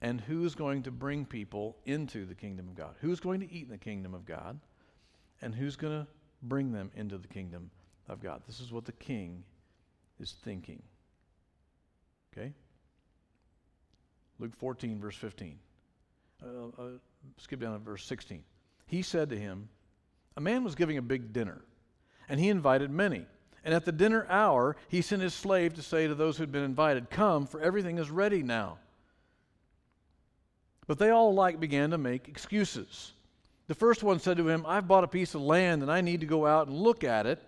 and 0.00 0.20
who's 0.20 0.54
going 0.54 0.82
to 0.84 0.90
bring 0.90 1.26
people 1.26 1.76
into 1.84 2.24
the 2.24 2.34
kingdom 2.34 2.68
of 2.68 2.74
God. 2.74 2.94
Who's 3.00 3.20
going 3.20 3.40
to 3.40 3.52
eat 3.52 3.64
in 3.64 3.70
the 3.70 3.78
kingdom 3.78 4.14
of 4.14 4.24
God 4.24 4.58
and 5.42 5.54
who's 5.54 5.76
going 5.76 6.04
to 6.04 6.06
bring 6.42 6.72
them 6.72 6.90
into 6.94 7.18
the 7.18 7.28
kingdom 7.28 7.70
of 8.08 8.22
God. 8.22 8.42
This 8.46 8.60
is 8.60 8.72
what 8.72 8.84
the 8.84 8.92
king 8.92 9.44
is 10.20 10.34
thinking. 10.44 10.82
Okay? 12.32 12.52
Luke 14.38 14.54
14, 14.56 15.00
verse 15.00 15.16
15. 15.16 15.58
Uh, 16.42 16.46
uh, 16.80 16.88
skip 17.38 17.60
down 17.60 17.72
to 17.72 17.78
verse 17.78 18.04
16. 18.04 18.42
He 18.86 19.02
said 19.02 19.30
to 19.30 19.38
him, 19.38 19.68
A 20.36 20.40
man 20.40 20.64
was 20.64 20.74
giving 20.74 20.98
a 20.98 21.02
big 21.02 21.32
dinner, 21.32 21.62
and 22.28 22.38
he 22.38 22.48
invited 22.48 22.90
many. 22.90 23.26
And 23.64 23.74
at 23.74 23.84
the 23.84 23.92
dinner 23.92 24.26
hour, 24.28 24.76
he 24.88 25.02
sent 25.02 25.22
his 25.22 25.34
slave 25.34 25.74
to 25.74 25.82
say 25.82 26.06
to 26.06 26.14
those 26.14 26.36
who'd 26.36 26.52
been 26.52 26.62
invited, 26.62 27.10
Come, 27.10 27.46
for 27.46 27.60
everything 27.60 27.98
is 27.98 28.10
ready 28.10 28.42
now. 28.42 28.78
But 30.86 30.98
they 30.98 31.10
all 31.10 31.30
alike 31.30 31.58
began 31.58 31.90
to 31.90 31.98
make 31.98 32.28
excuses. 32.28 33.12
The 33.66 33.74
first 33.74 34.04
one 34.04 34.20
said 34.20 34.36
to 34.36 34.48
him, 34.48 34.64
I've 34.66 34.86
bought 34.86 35.02
a 35.02 35.08
piece 35.08 35.34
of 35.34 35.40
land 35.40 35.82
and 35.82 35.90
I 35.90 36.00
need 36.00 36.20
to 36.20 36.26
go 36.26 36.46
out 36.46 36.68
and 36.68 36.76
look 36.76 37.02
at 37.02 37.26
it. 37.26 37.42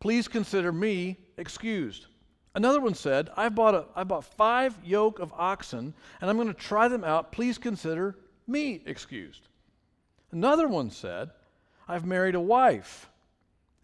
Please 0.00 0.28
consider 0.28 0.72
me 0.72 1.18
excused. 1.36 2.06
Another 2.54 2.80
one 2.80 2.94
said, 2.94 3.28
I've 3.36 3.54
bought, 3.54 3.74
a, 3.74 3.84
I 3.94 4.04
bought 4.04 4.24
five 4.24 4.74
yoke 4.84 5.18
of 5.18 5.32
oxen 5.34 5.94
and 6.20 6.30
I'm 6.30 6.36
going 6.36 6.48
to 6.48 6.54
try 6.54 6.88
them 6.88 7.04
out. 7.04 7.32
Please 7.32 7.58
consider 7.58 8.16
me 8.46 8.82
excused. 8.86 9.48
Another 10.32 10.68
one 10.68 10.90
said, 10.90 11.30
I've 11.88 12.04
married 12.04 12.34
a 12.34 12.40
wife, 12.40 13.08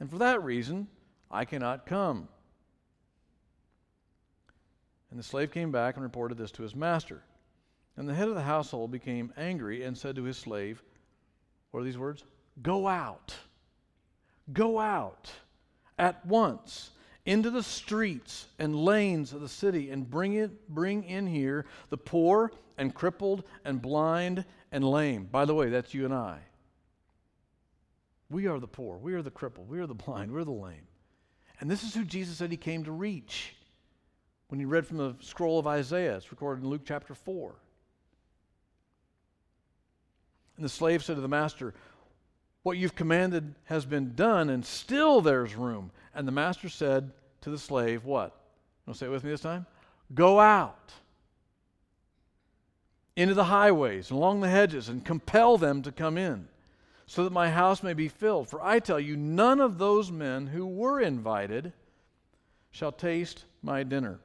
and 0.01 0.11
for 0.11 0.19
that 0.19 0.43
reason 0.43 0.89
I 1.31 1.45
cannot 1.45 1.87
come. 1.87 2.29
And 5.11 5.19
the 5.19 5.25
slave 5.25 5.53
came 5.53 5.71
back 5.71 5.97
and 5.97 6.03
reported 6.03 6.37
this 6.37 6.51
to 6.53 6.63
his 6.63 6.75
master. 6.75 7.23
And 7.97 8.09
the 8.09 8.15
head 8.15 8.29
of 8.29 8.35
the 8.35 8.43
household 8.43 8.91
became 8.91 9.33
angry 9.37 9.85
and 9.85 9.97
said 9.97 10.17
to 10.17 10.25
his 10.25 10.39
slave, 10.39 10.83
What 11.71 11.81
are 11.81 11.85
these 11.85 11.99
words? 11.99 12.25
Go 12.63 12.89
out. 12.89 13.35
Go 14.53 14.81
out 14.81 15.31
at 15.99 16.25
once 16.27 16.91
into 17.25 17.51
the 17.51 17.63
streets 17.63 18.47
and 18.59 18.75
lanes 18.75 19.33
of 19.33 19.41
the 19.41 19.49
city 19.49 19.91
and 19.91 20.11
bring 20.11 20.35
it 20.35 20.69
bring 20.69 21.05
in 21.05 21.27
here 21.27 21.65
the 21.91 21.97
poor 21.97 22.51
and 22.79 22.95
crippled 22.95 23.45
and 23.65 23.81
blind 23.81 24.45
and 24.73 24.85
lame. 24.85 25.25
By 25.25 25.45
the 25.45 25.55
way, 25.55 25.69
that's 25.69 25.95
you 25.95 26.05
and 26.05 26.15
I. 26.15 26.41
We 28.31 28.47
are 28.47 28.59
the 28.59 28.67
poor, 28.67 28.97
we 28.97 29.15
are 29.15 29.23
the 29.23 29.31
crippled, 29.31 29.69
we 29.69 29.79
are 29.79 29.87
the 29.87 29.95
blind, 29.95 30.33
we're 30.33 30.45
the 30.45 30.51
lame. 30.51 30.87
And 31.61 31.71
this 31.71 31.85
is 31.85 31.95
who 31.95 32.05
Jesus 32.05 32.39
said 32.39 32.51
he 32.51 32.57
came 32.57 32.85
to 32.85 32.93
reach. 32.93 33.55
When 34.49 34.59
he 34.59 34.67
read 34.67 34.87
from 34.87 34.97
the 34.97 35.17
scroll 35.21 35.59
of 35.59 35.67
Isaiah, 35.67 36.17
it's 36.17 36.31
recorded 36.31 36.65
in 36.65 36.71
Luke 36.71 36.83
chapter 36.85 37.15
4. 37.15 37.55
And 40.57 40.65
the 40.65 40.69
slave 40.69 41.05
said 41.05 41.17
to 41.17 41.23
the 41.23 41.29
master, 41.29 41.75
What 42.63 42.79
you've 42.79 42.95
commanded 42.95 43.55
has 43.65 43.85
been 43.85 44.15
done, 44.15 44.51
and 44.51 44.65
still 44.65 45.21
there's 45.21 45.55
room. 45.55 45.91
And 46.15 46.29
the 46.29 46.33
master 46.33 46.69
said 46.69 47.11
to 47.41 47.51
the 47.51 47.59
slave, 47.59 48.05
What? 48.05 48.37
You 48.87 48.95
say 48.95 49.07
it 49.07 49.11
with 49.11 49.25
me 49.25 49.31
this 49.31 49.41
time? 49.41 49.67
Go 50.15 50.39
out 50.39 50.93
into 53.17 53.35
the 53.35 53.45
highways 53.45 54.11
and 54.11 54.19
along 54.19 54.41
the 54.41 54.49
hedges 54.49 54.89
and 54.89 55.05
compel 55.05 55.59
them 55.59 55.83
to 55.83 55.93
come 55.93 56.17
in, 56.17 56.49
so 57.07 57.25
that 57.25 57.33
my 57.33 57.51
house 57.51 57.83
may 57.83 57.95
be 57.95 58.09
filled. 58.09 58.49
For 58.49 58.63
I 58.63 58.79
tell 58.79 59.01
you, 59.01 59.17
none 59.17 59.61
of 59.61 59.79
those 59.79 60.11
men 60.11 60.47
who 60.47 60.67
were 60.67 61.01
invited 61.01 61.73
shall 62.71 62.93
taste 62.93 63.45
my 63.63 63.83
dinner. 63.83 64.19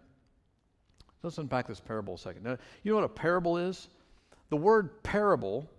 Let's 1.23 1.38
unpack 1.38 1.67
this 1.67 1.80
parable 1.80 2.15
a 2.15 2.17
second. 2.17 2.43
Now, 2.43 2.58
you 2.84 2.91
know 2.91 2.97
what 2.97 3.04
a 3.04 3.10
parable 3.10 3.58
is? 3.58 3.89
The 4.50 4.58
word 4.58 5.04
parable 5.04 5.69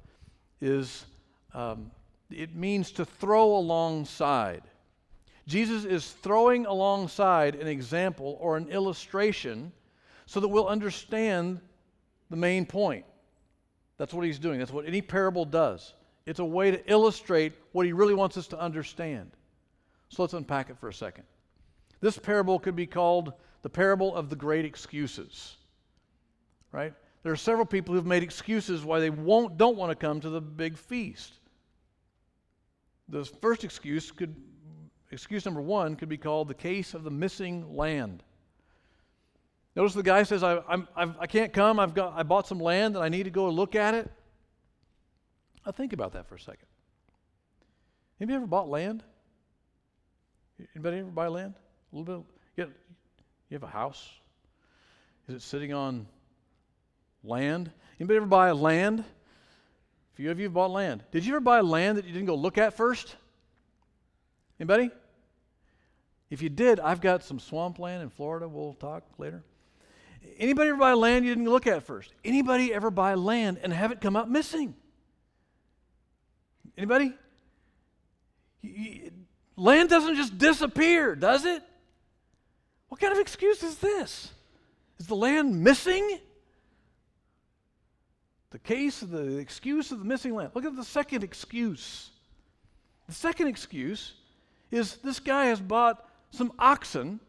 is 0.60 1.06
um, 1.54 1.90
it 2.30 2.54
means 2.54 2.92
to 2.92 3.04
throw 3.04 3.56
alongside. 3.56 4.62
Jesus 5.46 5.84
is 5.84 6.10
throwing 6.10 6.66
alongside 6.66 7.54
an 7.54 7.66
example 7.66 8.36
or 8.40 8.56
an 8.56 8.68
illustration 8.68 9.72
so 10.26 10.40
that 10.40 10.48
we'll 10.48 10.68
understand 10.68 11.60
the 12.28 12.36
main 12.36 12.66
point. 12.66 13.06
That's 13.96 14.12
what 14.12 14.26
he's 14.26 14.38
doing. 14.38 14.58
That's 14.58 14.72
what 14.72 14.86
any 14.86 15.00
parable 15.00 15.44
does. 15.44 15.94
It's 16.26 16.38
a 16.38 16.44
way 16.44 16.70
to 16.70 16.90
illustrate 16.90 17.54
what 17.72 17.86
he 17.86 17.92
really 17.92 18.14
wants 18.14 18.36
us 18.36 18.46
to 18.48 18.60
understand. 18.60 19.30
So 20.10 20.22
let's 20.22 20.34
unpack 20.34 20.68
it 20.68 20.78
for 20.78 20.88
a 20.88 20.94
second. 20.94 21.24
This 22.00 22.18
parable 22.18 22.58
could 22.58 22.76
be 22.76 22.86
called 22.86 23.32
the 23.62 23.70
parable 23.70 24.14
of 24.14 24.28
the 24.28 24.36
great 24.36 24.64
excuses. 24.64 25.56
Right? 26.70 26.92
There 27.22 27.32
are 27.32 27.36
several 27.36 27.66
people 27.66 27.94
who've 27.94 28.06
made 28.06 28.22
excuses 28.22 28.84
why 28.84 29.00
they 29.00 29.10
won't, 29.10 29.56
don't 29.56 29.76
want 29.76 29.90
to 29.90 29.96
come 29.96 30.20
to 30.20 30.30
the 30.30 30.40
big 30.40 30.76
feast. 30.76 31.37
The 33.08 33.24
first 33.24 33.64
excuse 33.64 34.10
could, 34.10 34.34
excuse 35.10 35.44
number 35.44 35.60
one, 35.60 35.96
could 35.96 36.08
be 36.08 36.18
called 36.18 36.48
the 36.48 36.54
case 36.54 36.94
of 36.94 37.04
the 37.04 37.10
missing 37.10 37.76
land. 37.76 38.22
Notice 39.74 39.94
the 39.94 40.02
guy 40.02 40.22
says, 40.24 40.42
I, 40.42 40.60
I'm, 40.68 40.88
I've, 40.96 41.14
I 41.20 41.26
can 41.26 41.42
not 41.42 41.52
come. 41.52 41.80
I've 41.80 41.94
got, 41.94 42.14
I 42.16 42.22
bought 42.22 42.46
some 42.46 42.58
land 42.58 42.96
and 42.96 43.04
I 43.04 43.08
need 43.08 43.24
to 43.24 43.30
go 43.30 43.48
look 43.48 43.74
at 43.74 43.94
it. 43.94 44.10
Now 45.64 45.72
think 45.72 45.92
about 45.92 46.12
that 46.12 46.28
for 46.28 46.34
a 46.34 46.40
second. 46.40 46.66
Have 48.20 48.28
you 48.28 48.36
ever 48.36 48.46
bought 48.46 48.68
land? 48.68 49.04
Anybody 50.74 50.98
ever 50.98 51.10
buy 51.10 51.28
land? 51.28 51.54
A 51.92 51.96
little 51.96 52.22
bit. 52.22 52.26
You 52.56 52.72
you 53.48 53.54
have 53.54 53.62
a 53.62 53.68
house. 53.68 54.10
Is 55.28 55.36
it 55.36 55.42
sitting 55.42 55.72
on 55.72 56.06
Land. 57.24 57.70
Anybody 57.98 58.16
ever 58.18 58.26
buy 58.26 58.52
land? 58.52 59.04
Few 60.18 60.32
of 60.32 60.40
you 60.40 60.46
have 60.46 60.54
bought 60.54 60.72
land. 60.72 61.04
Did 61.12 61.24
you 61.24 61.34
ever 61.34 61.40
buy 61.40 61.60
land 61.60 61.96
that 61.96 62.04
you 62.04 62.12
didn't 62.12 62.26
go 62.26 62.34
look 62.34 62.58
at 62.58 62.76
first? 62.76 63.14
Anybody? 64.58 64.90
If 66.28 66.42
you 66.42 66.48
did, 66.48 66.80
I've 66.80 67.00
got 67.00 67.22
some 67.22 67.38
swampland 67.38 68.02
in 68.02 68.10
Florida. 68.10 68.48
We'll 68.48 68.72
talk 68.72 69.04
later. 69.16 69.44
Anybody 70.36 70.70
ever 70.70 70.78
buy 70.78 70.94
land 70.94 71.24
you 71.24 71.32
didn't 71.32 71.48
look 71.48 71.68
at 71.68 71.84
first? 71.84 72.12
Anybody 72.24 72.74
ever 72.74 72.90
buy 72.90 73.14
land 73.14 73.60
and 73.62 73.72
have 73.72 73.92
it 73.92 74.00
come 74.00 74.16
up 74.16 74.26
missing? 74.26 74.74
Anybody? 76.76 77.14
Land 79.56 79.88
doesn't 79.88 80.16
just 80.16 80.36
disappear, 80.36 81.14
does 81.14 81.44
it? 81.44 81.62
What 82.88 83.00
kind 83.00 83.12
of 83.12 83.20
excuse 83.20 83.62
is 83.62 83.76
this? 83.76 84.32
Is 84.98 85.06
the 85.06 85.14
land 85.14 85.62
missing? 85.62 86.18
The 88.50 88.58
case 88.58 89.02
of 89.02 89.10
the 89.10 89.36
excuse 89.36 89.92
of 89.92 89.98
the 89.98 90.04
missing 90.04 90.34
lamp. 90.34 90.54
Look 90.54 90.64
at 90.64 90.76
the 90.76 90.84
second 90.84 91.22
excuse. 91.22 92.10
The 93.06 93.14
second 93.14 93.48
excuse 93.48 94.14
is 94.70 94.96
this 94.96 95.20
guy 95.20 95.46
has 95.46 95.60
bought 95.60 96.06
some 96.30 96.52
oxen 96.58 97.20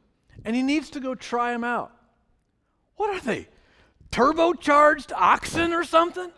and 0.46 0.56
he 0.56 0.62
needs 0.62 0.90
to 0.92 1.00
go 1.00 1.16
try 1.16 1.52
them 1.52 1.64
out. 1.64 1.92
What 2.96 3.16
are 3.16 3.20
they? 3.20 3.48
Turbocharged 4.12 5.12
oxen 5.14 5.74
or 5.74 5.84
something? 5.84 6.32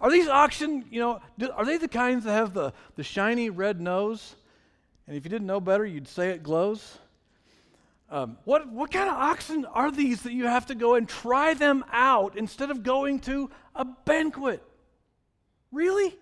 Are 0.00 0.10
these 0.10 0.28
oxen, 0.28 0.84
you 0.90 1.00
know, 1.00 1.20
are 1.54 1.64
they 1.64 1.78
the 1.78 1.88
kinds 1.88 2.24
that 2.24 2.32
have 2.32 2.52
the, 2.52 2.72
the 2.96 3.04
shiny 3.04 3.48
red 3.50 3.80
nose? 3.80 4.36
And 5.06 5.16
if 5.16 5.24
you 5.24 5.30
didn't 5.30 5.46
know 5.46 5.60
better, 5.60 5.84
you'd 5.84 6.08
say 6.08 6.30
it 6.30 6.42
glows? 6.42 6.98
Um, 8.14 8.38
what, 8.44 8.68
what 8.70 8.92
kind 8.92 9.10
of 9.10 9.16
oxen 9.16 9.64
are 9.64 9.90
these 9.90 10.22
that 10.22 10.32
you 10.32 10.46
have 10.46 10.66
to 10.66 10.76
go 10.76 10.94
and 10.94 11.08
try 11.08 11.54
them 11.54 11.84
out 11.90 12.36
instead 12.36 12.70
of 12.70 12.84
going 12.84 13.18
to 13.22 13.50
a 13.74 13.84
banquet? 13.84 14.62
Really? 15.72 16.16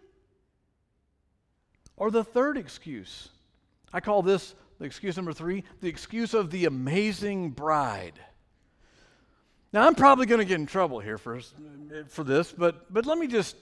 Or 1.99 2.11
the 2.11 2.25
third 2.25 2.57
excuse. 2.57 3.29
I 3.93 4.01
call 4.01 4.23
this 4.23 4.55
the 4.79 4.87
excuse 4.87 5.19
number 5.19 5.35
three 5.35 5.65
the 5.83 5.89
excuse 5.91 6.33
of 6.33 6.51
the 6.51 6.65
amazing 6.65 7.51
bride. 7.51 8.19
Now, 9.71 9.87
I'm 9.87 9.95
probably 9.95 10.25
going 10.25 10.41
to 10.41 10.47
get 10.47 10.61
in 10.61 10.65
trouble 10.65 10.99
here 10.99 11.19
for, 11.19 11.41
for 12.09 12.25
this, 12.25 12.53
but, 12.53 12.91
but 12.91 13.05
let 13.05 13.19
me 13.19 13.27
just, 13.27 13.55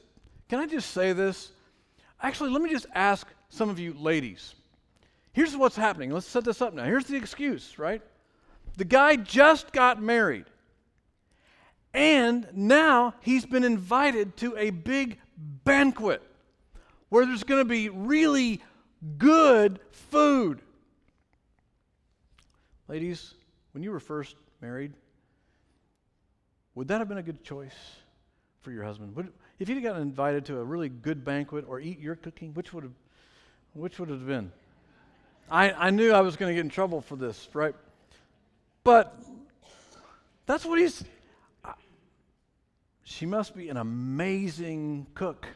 can 0.48 0.60
I 0.60 0.66
just 0.66 0.92
say 0.92 1.12
this? 1.14 1.50
Actually, 2.22 2.50
let 2.50 2.62
me 2.62 2.70
just 2.70 2.86
ask 2.94 3.26
some 3.48 3.70
of 3.70 3.80
you 3.80 3.92
ladies. 3.98 4.54
Here's 5.32 5.56
what's 5.56 5.74
happening. 5.74 6.12
Let's 6.12 6.28
set 6.28 6.44
this 6.44 6.62
up 6.62 6.74
now. 6.74 6.84
Here's 6.84 7.06
the 7.06 7.16
excuse, 7.16 7.76
right? 7.76 8.02
The 8.76 8.84
guy 8.84 9.16
just 9.16 9.72
got 9.72 10.02
married. 10.02 10.46
And 11.92 12.46
now 12.54 13.14
he's 13.20 13.44
been 13.44 13.64
invited 13.64 14.36
to 14.38 14.56
a 14.56 14.70
big 14.70 15.18
banquet 15.64 16.22
where 17.08 17.26
there's 17.26 17.44
going 17.44 17.60
to 17.60 17.68
be 17.68 17.88
really 17.88 18.62
good 19.18 19.80
food. 19.90 20.60
Ladies, 22.88 23.34
when 23.72 23.82
you 23.82 23.90
were 23.90 24.00
first 24.00 24.36
married, 24.60 24.92
would 26.74 26.88
that 26.88 26.98
have 26.98 27.08
been 27.08 27.18
a 27.18 27.22
good 27.22 27.42
choice 27.42 27.74
for 28.62 28.70
your 28.70 28.84
husband? 28.84 29.14
Would, 29.16 29.32
if 29.58 29.68
you'd 29.68 29.82
gotten 29.82 30.02
invited 30.02 30.44
to 30.46 30.58
a 30.58 30.64
really 30.64 30.88
good 30.88 31.24
banquet 31.24 31.64
or 31.68 31.80
eat 31.80 31.98
your 31.98 32.14
cooking, 32.14 32.54
which 32.54 32.72
would 32.72 32.84
have, 32.84 32.94
which 33.74 33.98
would 33.98 34.08
have 34.08 34.26
been? 34.26 34.52
I, 35.50 35.72
I 35.72 35.90
knew 35.90 36.12
I 36.12 36.20
was 36.20 36.36
going 36.36 36.50
to 36.50 36.54
get 36.54 36.64
in 36.64 36.70
trouble 36.70 37.00
for 37.00 37.16
this, 37.16 37.48
right? 37.52 37.74
But 38.84 39.16
that's 40.46 40.64
what 40.64 40.78
he's. 40.78 41.04
She 43.04 43.26
must 43.26 43.54
be 43.54 43.68
an 43.68 43.76
amazing 43.76 45.06
cook 45.14 45.46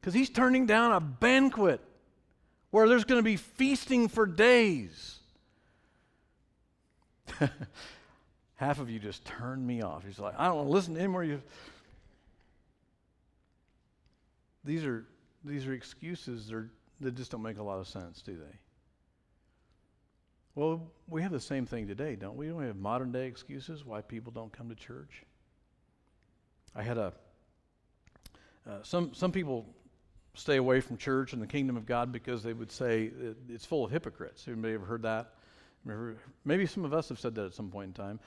because 0.00 0.14
he's 0.14 0.30
turning 0.30 0.66
down 0.66 0.92
a 0.92 1.00
banquet 1.00 1.80
where 2.70 2.88
there's 2.88 3.04
going 3.04 3.18
to 3.18 3.24
be 3.24 3.36
feasting 3.36 4.08
for 4.08 4.26
days. 4.26 5.18
Half 8.56 8.80
of 8.80 8.90
you 8.90 8.98
just 8.98 9.24
turned 9.24 9.66
me 9.66 9.82
off. 9.82 10.04
He's 10.04 10.18
like, 10.18 10.34
I 10.38 10.46
don't 10.46 10.56
want 10.56 10.68
to 10.68 10.72
listen 10.72 10.94
to 10.94 11.00
anymore. 11.00 11.24
You. 11.24 11.42
These 14.64 14.84
are 14.84 15.06
these 15.44 15.66
are 15.66 15.72
excuses 15.72 16.52
that 17.00 17.14
just 17.14 17.30
don't 17.30 17.42
make 17.42 17.58
a 17.58 17.62
lot 17.62 17.78
of 17.78 17.88
sense, 17.88 18.20
do 18.20 18.32
they? 18.36 18.58
Well, 20.54 20.90
we 21.08 21.22
have 21.22 21.32
the 21.32 21.40
same 21.40 21.66
thing 21.66 21.86
today, 21.86 22.16
don't 22.16 22.36
we? 22.36 22.48
Don't 22.48 22.56
We 22.56 22.66
have 22.66 22.76
modern 22.76 23.12
day 23.12 23.26
excuses 23.26 23.84
why 23.84 24.00
people 24.00 24.32
don't 24.32 24.52
come 24.52 24.68
to 24.68 24.74
church. 24.74 25.24
I 26.74 26.82
had 26.82 26.98
a 26.98 27.12
uh, 28.68 28.82
some 28.82 29.14
some 29.14 29.32
people 29.32 29.66
stay 30.34 30.56
away 30.56 30.80
from 30.80 30.96
church 30.96 31.32
and 31.32 31.40
the 31.40 31.46
kingdom 31.46 31.76
of 31.76 31.86
God 31.86 32.12
because 32.12 32.42
they 32.42 32.52
would 32.52 32.70
say 32.70 33.10
it's 33.48 33.64
full 33.64 33.84
of 33.84 33.90
hypocrites. 33.90 34.46
Anybody 34.46 34.74
ever 34.74 34.86
heard 34.86 35.02
that? 35.02 35.34
Maybe 36.44 36.66
some 36.66 36.84
of 36.84 36.92
us 36.92 37.08
have 37.08 37.18
said 37.18 37.34
that 37.36 37.46
at 37.46 37.54
some 37.54 37.70
point 37.70 37.88
in 37.88 37.92
time 37.94 38.20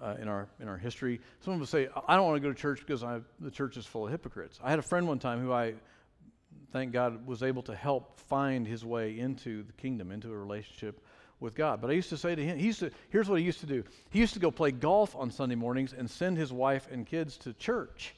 uh, 0.00 0.16
in 0.20 0.28
our 0.28 0.48
in 0.60 0.68
our 0.68 0.76
history. 0.76 1.20
Some 1.40 1.54
of 1.54 1.62
us 1.62 1.70
say, 1.70 1.88
"I 2.06 2.16
don't 2.16 2.26
want 2.26 2.36
to 2.36 2.40
go 2.40 2.52
to 2.52 2.58
church 2.58 2.80
because 2.80 3.02
I, 3.02 3.20
the 3.40 3.50
church 3.50 3.76
is 3.76 3.86
full 3.86 4.06
of 4.06 4.10
hypocrites." 4.10 4.58
I 4.62 4.70
had 4.70 4.78
a 4.78 4.82
friend 4.82 5.08
one 5.08 5.18
time 5.18 5.40
who 5.40 5.52
I, 5.52 5.74
thank 6.72 6.92
God, 6.92 7.26
was 7.26 7.42
able 7.42 7.62
to 7.62 7.74
help 7.74 8.18
find 8.20 8.66
his 8.66 8.84
way 8.84 9.18
into 9.18 9.62
the 9.62 9.72
kingdom, 9.72 10.12
into 10.12 10.30
a 10.32 10.36
relationship 10.36 11.00
with 11.40 11.54
God. 11.54 11.80
But 11.80 11.90
I 11.90 11.94
used 11.94 12.08
to 12.10 12.16
say 12.16 12.34
to 12.34 12.44
him, 12.44 12.58
he 12.58 12.66
used 12.66 12.80
to, 12.80 12.90
here's 13.10 13.28
what 13.28 13.38
he 13.38 13.44
used 13.44 13.60
to 13.60 13.66
do. 13.66 13.84
He 14.10 14.18
used 14.18 14.34
to 14.34 14.40
go 14.40 14.50
play 14.50 14.70
golf 14.70 15.14
on 15.14 15.30
Sunday 15.30 15.54
mornings 15.54 15.92
and 15.92 16.10
send 16.10 16.36
his 16.36 16.52
wife 16.52 16.88
and 16.90 17.06
kids 17.06 17.36
to 17.38 17.52
church. 17.54 18.14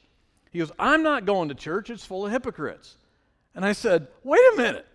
He 0.51 0.59
goes, 0.59 0.71
I'm 0.77 1.03
not 1.03 1.25
going 1.25 1.49
to 1.49 1.55
church, 1.55 1.89
it's 1.89 2.05
full 2.05 2.25
of 2.25 2.31
hypocrites. 2.31 2.95
And 3.55 3.65
I 3.65 3.73
said, 3.73 4.07
wait 4.23 4.41
a 4.53 4.57
minute. 4.57 4.87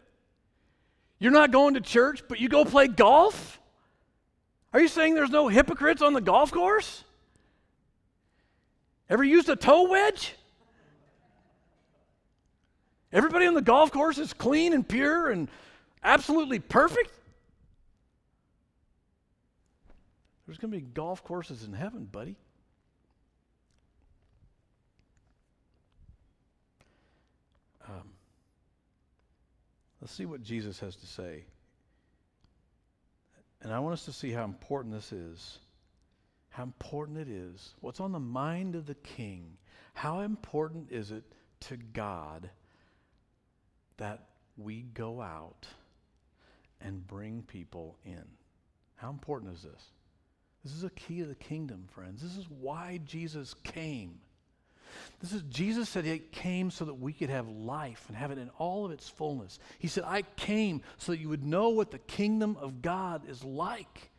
You're 1.18 1.32
not 1.32 1.50
going 1.50 1.74
to 1.74 1.80
church, 1.80 2.22
but 2.28 2.40
you 2.40 2.48
go 2.48 2.64
play 2.64 2.88
golf? 2.88 3.58
Are 4.72 4.80
you 4.80 4.88
saying 4.88 5.14
there's 5.14 5.30
no 5.30 5.48
hypocrites 5.48 6.02
on 6.02 6.12
the 6.12 6.20
golf 6.20 6.52
course? 6.52 7.04
Ever 9.08 9.24
used 9.24 9.48
a 9.48 9.56
toe 9.56 9.88
wedge? 9.88 10.34
Everybody 13.12 13.46
on 13.46 13.54
the 13.54 13.62
golf 13.62 13.92
course 13.92 14.18
is 14.18 14.32
clean 14.34 14.74
and 14.74 14.86
pure 14.86 15.30
and 15.30 15.48
absolutely 16.02 16.58
perfect? 16.58 17.10
There's 20.46 20.58
going 20.58 20.70
to 20.70 20.78
be 20.78 20.82
golf 20.82 21.24
courses 21.24 21.64
in 21.64 21.72
heaven, 21.72 22.04
buddy. 22.04 22.36
Um, 27.88 28.10
let's 30.00 30.12
see 30.12 30.24
what 30.24 30.42
Jesus 30.42 30.78
has 30.80 30.94
to 30.96 31.06
say. 31.06 31.44
And 33.62 33.72
I 33.72 33.80
want 33.80 33.94
us 33.94 34.04
to 34.04 34.12
see 34.12 34.30
how 34.30 34.44
important 34.44 34.94
this 34.94 35.12
is. 35.12 35.58
How 36.50 36.62
important 36.62 37.18
it 37.18 37.28
is. 37.28 37.74
What's 37.80 38.00
on 38.00 38.12
the 38.12 38.20
mind 38.20 38.76
of 38.76 38.86
the 38.86 38.94
king? 38.94 39.56
How 39.94 40.20
important 40.20 40.92
is 40.92 41.10
it 41.10 41.24
to 41.60 41.76
God 41.76 42.48
that 43.96 44.28
we 44.56 44.82
go 44.82 45.20
out 45.20 45.66
and 46.80 47.06
bring 47.06 47.42
people 47.42 47.96
in? 48.04 48.24
How 48.94 49.10
important 49.10 49.54
is 49.54 49.62
this? 49.62 49.82
This 50.66 50.74
is 50.74 50.82
a 50.82 50.90
key 50.90 51.20
to 51.20 51.26
the 51.26 51.36
kingdom, 51.36 51.84
friends. 51.92 52.20
This 52.20 52.36
is 52.36 52.50
why 52.50 52.98
Jesus 53.04 53.54
came. 53.62 54.18
This 55.20 55.32
is 55.32 55.42
Jesus 55.42 55.88
said 55.88 56.04
he 56.04 56.18
came 56.18 56.72
so 56.72 56.86
that 56.86 56.94
we 56.94 57.12
could 57.12 57.30
have 57.30 57.48
life 57.48 58.06
and 58.08 58.16
have 58.16 58.32
it 58.32 58.38
in 58.38 58.50
all 58.58 58.84
of 58.84 58.90
its 58.90 59.08
fullness. 59.08 59.60
He 59.78 59.86
said, 59.86 60.02
I 60.04 60.22
came 60.22 60.82
so 60.98 61.12
that 61.12 61.20
you 61.20 61.28
would 61.28 61.44
know 61.44 61.68
what 61.68 61.92
the 61.92 62.00
kingdom 62.00 62.56
of 62.60 62.82
God 62.82 63.30
is 63.30 63.44
like 63.44 64.10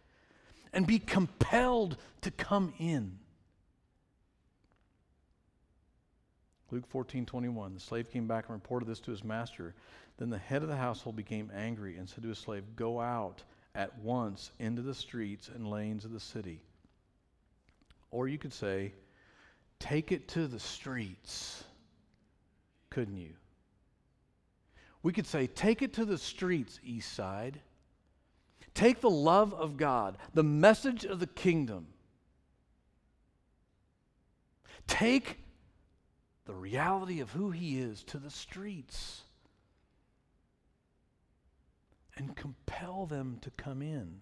and 0.72 0.88
be 0.88 1.00
compelled 1.00 1.98
to 2.22 2.32
come 2.32 2.74
in. 2.80 3.20
Luke 6.72 6.88
14, 6.88 7.26
21. 7.26 7.74
The 7.74 7.80
slave 7.82 8.10
came 8.10 8.26
back 8.26 8.46
and 8.48 8.54
reported 8.54 8.88
this 8.88 9.02
to 9.02 9.12
his 9.12 9.26
master. 9.26 9.76
Then 10.18 10.30
the 10.30 10.38
head 10.38 10.62
of 10.62 10.70
the 10.70 10.78
household 10.78 11.18
became 11.18 11.52
angry 11.54 11.98
and 11.98 12.08
said 12.08 12.24
to 12.24 12.30
his 12.30 12.38
slave, 12.38 12.64
Go 12.78 13.02
out 13.02 13.44
at 13.78 13.98
once 14.00 14.52
into 14.60 14.82
the 14.82 14.96
streets 14.96 15.50
and 15.54 15.70
lanes 15.70 16.04
of 16.04 16.12
the 16.12 16.20
city. 16.20 16.60
Or 18.10 18.28
you 18.28 18.40
could 18.40 18.54
say, 18.54 18.92
take 19.80 20.12
it 20.12 20.28
to 20.30 20.48
the 20.48 20.60
streets, 20.60 21.64
couldn't 22.90 23.18
you? 23.18 23.34
We 25.04 25.14
could 25.14 25.28
say, 25.28 25.46
take 25.46 25.84
it 25.84 25.94
to 25.94 26.06
the 26.06 26.18
streets, 26.18 26.80
East 26.84 27.14
Side. 27.14 27.60
Take 28.74 29.00
the 29.00 29.10
love 29.10 29.54
of 29.54 29.78
God, 29.78 30.18
the 30.34 30.44
message 30.44 31.06
of 31.06 31.20
the 31.20 31.28
kingdom. 31.28 31.88
Take 34.88 35.38
the 36.46 36.54
reality 36.54 37.20
of 37.20 37.32
who 37.32 37.52
He 37.52 37.80
is 37.80 38.04
to 38.06 38.18
the 38.18 38.32
streets 38.32 39.22
and 42.18 42.36
compel 42.36 43.06
them 43.06 43.38
to 43.42 43.52
come 43.52 43.82
in. 43.82 44.20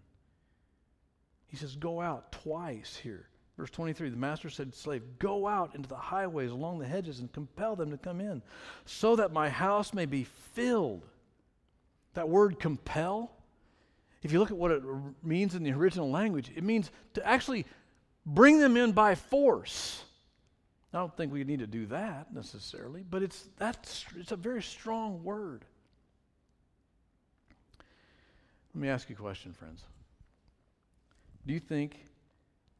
He 1.47 1.58
says, 1.58 1.75
Go 1.75 2.01
out 2.01 2.31
twice 2.31 2.99
here. 3.01 3.29
Verse 3.58 3.69
23 3.69 4.10
The 4.10 4.17
master 4.17 4.49
said 4.49 4.73
to 4.73 4.77
slave, 4.77 5.03
Go 5.19 5.47
out 5.47 5.75
into 5.75 5.88
the 5.88 5.95
highways 5.95 6.51
along 6.51 6.79
the 6.79 6.86
hedges 6.86 7.19
and 7.19 7.31
compel 7.31 7.75
them 7.75 7.91
to 7.91 7.97
come 7.97 8.19
in, 8.19 8.41
so 8.86 9.15
that 9.15 9.31
my 9.31 9.49
house 9.49 9.93
may 9.93 10.05
be 10.05 10.23
filled. 10.23 11.05
That 12.13 12.29
word 12.29 12.60
compel, 12.60 13.31
if 14.23 14.31
you 14.31 14.39
look 14.39 14.51
at 14.51 14.58
what 14.58 14.71
it 14.71 14.84
means 15.21 15.53
in 15.53 15.63
the 15.63 15.71
original 15.71 16.10
language, 16.10 16.51
it 16.55 16.63
means 16.63 16.89
to 17.13 17.25
actually 17.25 17.65
bring 18.25 18.60
them 18.60 18.77
in 18.77 18.93
by 18.93 19.15
force. 19.15 20.03
I 20.93 20.97
don't 20.97 21.15
think 21.15 21.34
we 21.34 21.43
need 21.43 21.60
to 21.60 21.67
do 21.67 21.86
that 21.88 22.34
necessarily, 22.34 23.03
but 23.08 23.21
it's, 23.21 23.49
that's, 23.58 24.05
it's 24.17 24.31
a 24.31 24.38
very 24.38 24.63
strong 24.63 25.23
word. 25.23 25.65
Let 28.75 28.81
me 28.81 28.89
ask 28.89 29.09
you 29.09 29.15
a 29.15 29.19
question, 29.19 29.53
friends. 29.53 29.85
Do 31.47 31.53
you 31.53 31.61
think 31.61 31.95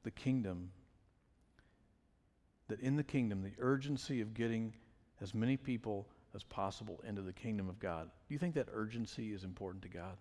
the 0.04 0.12
kingdom, 0.12 0.72
that 2.68 2.82
in 2.82 2.98
the 2.98 3.04
kingdom, 3.04 3.42
the 3.42 3.54
urgency 3.60 4.20
of 4.20 4.34
getting 4.34 4.74
as 5.22 5.34
many 5.34 5.56
people 5.56 6.06
as 6.36 6.44
possible 6.44 7.02
into 7.08 7.22
the 7.22 7.32
kingdom 7.32 7.70
of 7.70 7.80
God, 7.80 8.10
do 8.28 8.34
you 8.34 8.38
think 8.38 8.56
that 8.56 8.68
urgency 8.74 9.32
is 9.32 9.46
important 9.46 9.84
to 9.84 9.88
God? 9.88 10.18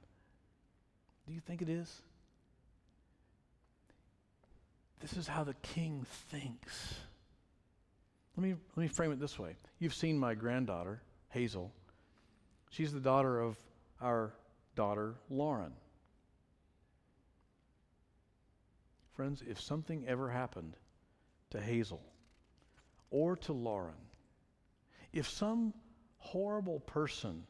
Do 1.27 1.35
you 1.35 1.41
think 1.41 1.61
it 1.61 1.69
is? 1.69 2.03
This 5.01 5.15
is 5.15 5.27
how 5.27 5.43
the 5.43 5.55
king 5.55 6.07
thinks. 6.31 6.95
Let 8.37 8.45
me, 8.45 8.55
let 8.77 8.83
me 8.83 8.89
frame 8.89 9.11
it 9.11 9.19
this 9.19 9.41
way. 9.41 9.57
You've 9.81 9.95
seen 9.95 10.21
my 10.21 10.35
granddaughter, 10.35 11.03
Hazel. 11.31 11.73
She's 12.71 12.93
the 12.93 13.01
daughter 13.01 13.41
of 13.41 13.57
our 14.01 14.35
daughter, 14.75 15.15
Lauren. 15.31 15.73
Friends, 19.15 19.43
if 19.49 19.61
something 19.61 20.05
ever 20.09 20.29
happened 20.29 20.77
to 21.51 21.61
Hazel 21.61 22.03
or 23.11 23.37
to 23.37 23.53
Lauren, 23.53 23.95
if 25.13 25.29
some 25.29 25.73
horrible 26.19 26.81
person 26.81 27.47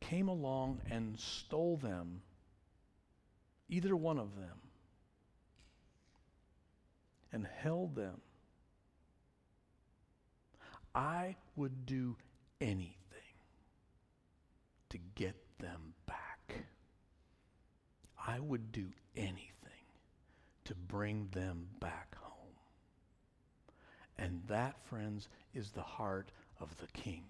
came 0.00 0.28
along 0.28 0.80
and 0.90 1.18
stole 1.18 1.78
them, 1.78 2.20
either 3.70 3.96
one 3.96 4.18
of 4.18 4.36
them, 4.36 4.58
and 7.32 7.46
held 7.46 7.94
them, 7.94 8.20
I 10.94 11.36
would 11.56 11.86
do 11.86 12.16
anything 12.60 12.96
to 14.90 14.98
get 15.14 15.34
them 15.58 15.94
I 18.32 18.40
would 18.40 18.72
do 18.72 18.86
anything 19.14 19.50
to 20.64 20.74
bring 20.74 21.28
them 21.32 21.66
back 21.80 22.16
home. 22.18 22.54
And 24.16 24.40
that, 24.48 24.82
friends, 24.86 25.28
is 25.52 25.70
the 25.70 25.82
heart 25.82 26.30
of 26.58 26.74
the 26.78 26.86
king. 26.98 27.24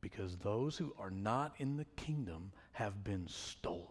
Because 0.00 0.38
those 0.38 0.78
who 0.78 0.94
are 0.98 1.10
not 1.10 1.52
in 1.58 1.76
the 1.76 1.84
kingdom 1.96 2.52
have 2.72 3.04
been 3.04 3.28
stolen. 3.28 3.84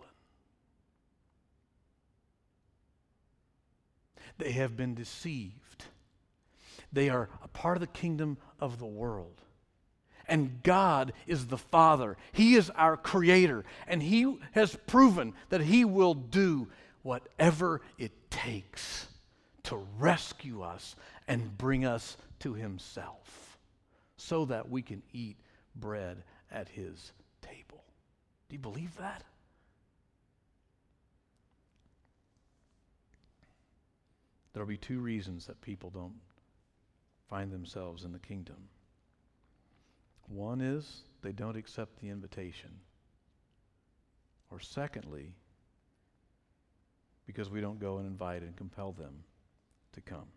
They 4.39 4.53
have 4.53 4.75
been 4.75 4.95
deceived. 4.95 5.85
They 6.91 7.09
are 7.09 7.29
a 7.43 7.47
part 7.47 7.77
of 7.77 7.81
the 7.81 7.87
kingdom 7.87 8.37
of 8.59 8.79
the 8.79 8.87
world. 8.87 9.43
And 10.27 10.63
God 10.63 11.13
is 11.27 11.47
the 11.47 11.57
Father. 11.57 12.17
He 12.31 12.55
is 12.55 12.69
our 12.71 12.97
Creator. 12.97 13.65
And 13.88 14.01
He 14.01 14.38
has 14.53 14.75
proven 14.88 15.33
that 15.49 15.62
He 15.62 15.86
will 15.86 16.13
do 16.13 16.67
whatever 17.01 17.81
it 17.97 18.31
takes 18.31 19.07
to 19.63 19.77
rescue 19.97 20.62
us 20.62 20.95
and 21.27 21.57
bring 21.57 21.86
us 21.86 22.17
to 22.39 22.53
Himself 22.53 23.57
so 24.17 24.45
that 24.45 24.69
we 24.69 24.81
can 24.81 25.01
eat 25.12 25.38
bread 25.75 26.23
at 26.51 26.69
His 26.69 27.12
table. 27.41 27.83
Do 28.49 28.55
you 28.55 28.59
believe 28.59 28.95
that? 28.97 29.23
There'll 34.53 34.67
be 34.67 34.77
two 34.77 34.99
reasons 34.99 35.47
that 35.47 35.59
people 35.62 35.89
don't 35.89 36.19
find 37.27 37.51
themselves 37.51 38.03
in 38.03 38.12
the 38.12 38.19
kingdom. 38.19 38.69
One 40.27 40.62
is 40.62 41.03
they 41.21 41.31
don't 41.31 41.57
accept 41.57 41.99
the 42.01 42.09
invitation. 42.09 42.69
Or 44.51 44.59
secondly, 44.59 45.33
because 47.25 47.49
we 47.49 47.62
don't 47.62 47.79
go 47.79 47.97
and 47.97 48.07
invite 48.07 48.41
and 48.41 48.55
compel 48.55 48.91
them 48.91 49.23
to 49.93 50.01
come. 50.01 50.27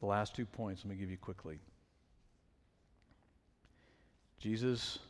The 0.00 0.06
last 0.06 0.36
two 0.36 0.46
points, 0.46 0.82
let 0.84 0.90
me 0.90 0.96
give 0.96 1.10
you 1.10 1.16
quickly. 1.16 1.58
Jesus, 4.38 5.00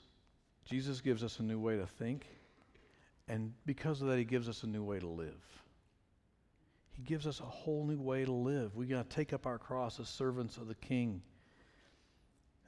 Jesus 0.64 1.01
gives 1.01 1.23
us 1.23 1.40
a 1.40 1.42
new 1.42 1.59
way 1.59 1.77
to 1.77 1.87
think, 1.87 2.27
and 3.29 3.53
because 3.66 4.01
of 4.01 4.09
that, 4.09 4.16
he 4.16 4.25
gives 4.25 4.49
us 4.49 4.62
a 4.62 4.66
new 4.66 4.83
way 4.83 4.99
to 4.99 5.07
live. 5.07 5.35
He 6.99 7.05
gives 7.05 7.29
us 7.29 7.39
a 7.39 7.45
whole 7.45 7.87
new 7.87 8.01
way 8.01 8.25
to 8.25 8.33
live. 8.33 8.75
We 8.75 8.87
got 8.87 9.09
to 9.09 9.17
take 9.17 9.33
up 9.33 9.47
our 9.47 9.57
cross 9.57 10.01
as 10.01 10.09
servants 10.09 10.57
of 10.57 10.67
the 10.67 10.75
King. 10.75 11.23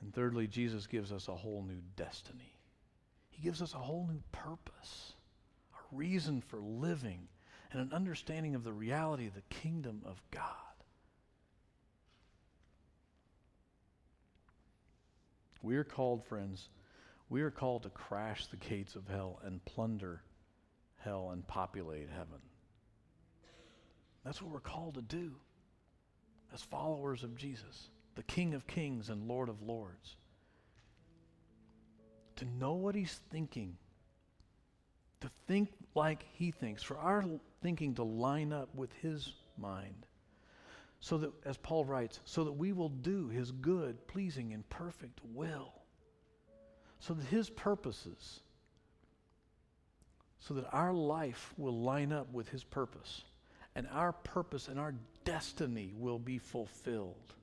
And 0.00 0.14
thirdly, 0.14 0.46
Jesus 0.46 0.86
gives 0.86 1.10
us 1.10 1.26
a 1.26 1.34
whole 1.34 1.64
new 1.66 1.82
destiny. 1.96 2.54
He 3.30 3.42
gives 3.42 3.60
us 3.60 3.74
a 3.74 3.78
whole 3.78 4.06
new 4.06 4.22
purpose, 4.30 5.14
a 5.74 5.96
reason 5.96 6.42
for 6.42 6.60
living, 6.60 7.26
and 7.72 7.82
an 7.82 7.92
understanding 7.92 8.54
of 8.54 8.62
the 8.62 8.72
reality 8.72 9.26
of 9.26 9.34
the 9.34 9.42
kingdom 9.50 10.02
of 10.04 10.22
God. 10.30 10.44
We 15.60 15.76
are 15.76 15.84
called, 15.84 16.24
friends, 16.24 16.68
we 17.28 17.42
are 17.42 17.50
called 17.50 17.82
to 17.82 17.90
crash 17.90 18.46
the 18.46 18.56
gates 18.56 18.94
of 18.94 19.08
hell 19.08 19.40
and 19.44 19.64
plunder 19.64 20.22
hell 20.98 21.30
and 21.32 21.46
populate 21.48 22.08
heaven. 22.10 22.40
That's 24.24 24.42
what 24.42 24.52
we're 24.52 24.60
called 24.60 24.94
to 24.94 25.02
do 25.02 25.32
as 26.52 26.62
followers 26.62 27.22
of 27.22 27.36
Jesus, 27.36 27.88
the 28.16 28.22
King 28.22 28.54
of 28.54 28.66
Kings 28.66 29.08
and 29.08 29.28
Lord 29.28 29.48
of 29.48 29.62
Lords. 29.62 30.16
To 32.36 32.44
know 32.44 32.74
what 32.74 32.94
He's 32.94 33.20
thinking, 33.30 33.76
to 35.20 35.30
think 35.46 35.70
like 35.94 36.24
He 36.32 36.50
thinks, 36.50 36.82
for 36.82 36.98
our 36.98 37.24
thinking 37.62 37.94
to 37.94 38.02
line 38.02 38.52
up 38.52 38.74
with 38.74 38.92
His 39.00 39.32
mind. 39.56 40.06
So 41.00 41.16
that, 41.18 41.32
as 41.46 41.56
Paul 41.56 41.86
writes, 41.86 42.20
so 42.24 42.44
that 42.44 42.52
we 42.52 42.72
will 42.72 42.88
do 42.90 43.28
His 43.28 43.52
good, 43.52 44.06
pleasing, 44.06 44.52
and 44.52 44.68
perfect 44.68 45.20
will. 45.34 45.72
So 46.98 47.14
that 47.14 47.24
His 47.26 47.48
purposes, 47.48 48.40
so 50.40 50.54
that 50.54 50.68
our 50.72 50.92
life 50.92 51.54
will 51.56 51.78
line 51.80 52.12
up 52.12 52.30
with 52.32 52.50
His 52.50 52.64
purpose 52.64 53.22
and 53.74 53.86
our 53.92 54.12
purpose 54.12 54.68
and 54.68 54.78
our 54.78 54.94
destiny 55.24 55.92
will 55.96 56.18
be 56.18 56.38
fulfilled. 56.38 57.34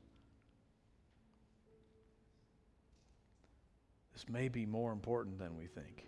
This 4.13 4.27
may 4.27 4.49
be 4.49 4.65
more 4.65 4.91
important 4.91 5.37
than 5.37 5.55
we 5.55 5.67
think. 5.67 6.05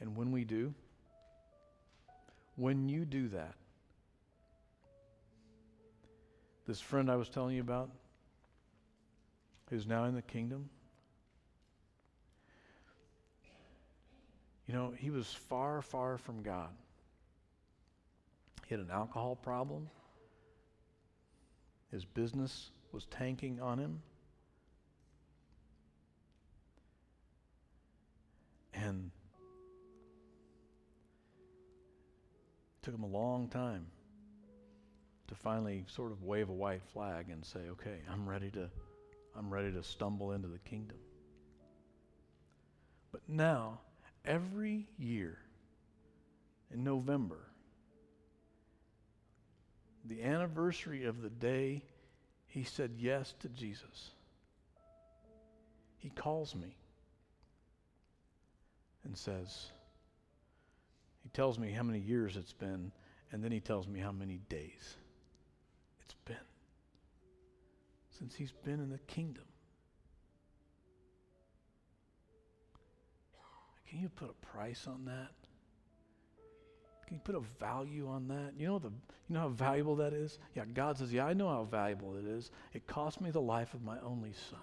And 0.00 0.16
when 0.16 0.32
we 0.32 0.44
do, 0.44 0.74
when 2.56 2.88
you 2.88 3.04
do 3.04 3.28
that, 3.28 3.54
this 6.66 6.80
friend 6.80 7.10
I 7.10 7.16
was 7.16 7.28
telling 7.28 7.54
you 7.54 7.62
about, 7.62 7.90
who's 9.70 9.86
now 9.86 10.04
in 10.04 10.14
the 10.14 10.22
kingdom, 10.22 10.68
you 14.66 14.74
know, 14.74 14.92
he 14.96 15.10
was 15.10 15.32
far, 15.32 15.80
far 15.80 16.18
from 16.18 16.42
God. 16.42 16.70
He 18.68 18.74
had 18.74 18.84
an 18.84 18.90
alcohol 18.90 19.34
problem. 19.34 19.88
His 21.90 22.04
business 22.04 22.70
was 22.92 23.06
tanking 23.06 23.62
on 23.62 23.78
him. 23.78 24.02
And 28.74 29.10
it 32.76 32.82
took 32.82 32.94
him 32.94 33.04
a 33.04 33.08
long 33.08 33.48
time 33.48 33.86
to 35.28 35.34
finally 35.34 35.84
sort 35.88 36.12
of 36.12 36.22
wave 36.22 36.50
a 36.50 36.52
white 36.52 36.82
flag 36.92 37.30
and 37.30 37.44
say, 37.44 37.60
"Okay, 37.70 38.02
I'm 38.10 38.28
ready 38.28 38.50
to 38.50 38.70
I'm 39.34 39.50
ready 39.50 39.72
to 39.72 39.82
stumble 39.82 40.32
into 40.32 40.48
the 40.48 40.58
kingdom." 40.58 40.98
But 43.12 43.22
now, 43.26 43.80
every 44.26 44.88
year 44.98 45.38
in 46.70 46.84
November, 46.84 47.47
the 50.04 50.22
anniversary 50.22 51.04
of 51.04 51.22
the 51.22 51.30
day 51.30 51.82
he 52.46 52.64
said 52.64 52.92
yes 52.96 53.34
to 53.40 53.48
Jesus, 53.48 54.10
he 55.98 56.10
calls 56.10 56.54
me 56.54 56.76
and 59.04 59.16
says, 59.16 59.72
he 61.22 61.28
tells 61.30 61.58
me 61.58 61.72
how 61.72 61.82
many 61.82 61.98
years 61.98 62.36
it's 62.36 62.52
been, 62.52 62.92
and 63.32 63.42
then 63.42 63.52
he 63.52 63.60
tells 63.60 63.86
me 63.86 64.00
how 64.00 64.12
many 64.12 64.40
days 64.48 64.96
it's 66.02 66.14
been 66.24 66.36
since 68.18 68.34
he's 68.34 68.52
been 68.52 68.80
in 68.80 68.90
the 68.90 68.98
kingdom. 68.98 69.44
Can 73.88 74.00
you 74.00 74.08
put 74.08 74.30
a 74.30 74.46
price 74.46 74.86
on 74.86 75.04
that? 75.06 75.32
Can 77.08 77.14
you 77.14 77.22
put 77.24 77.36
a 77.36 77.40
value 77.58 78.06
on 78.06 78.28
that? 78.28 78.52
You 78.58 78.66
know 78.66 78.78
the 78.78 78.90
you 78.90 79.34
know 79.34 79.40
how 79.40 79.48
valuable 79.48 79.96
that 79.96 80.12
is? 80.12 80.38
Yeah, 80.54 80.66
God 80.66 80.98
says, 80.98 81.10
"Yeah, 81.10 81.24
I 81.24 81.32
know 81.32 81.48
how 81.48 81.64
valuable 81.64 82.18
it 82.18 82.26
is. 82.26 82.50
It 82.74 82.86
cost 82.86 83.22
me 83.22 83.30
the 83.30 83.40
life 83.40 83.72
of 83.72 83.82
my 83.82 83.98
only 84.00 84.34
son." 84.50 84.60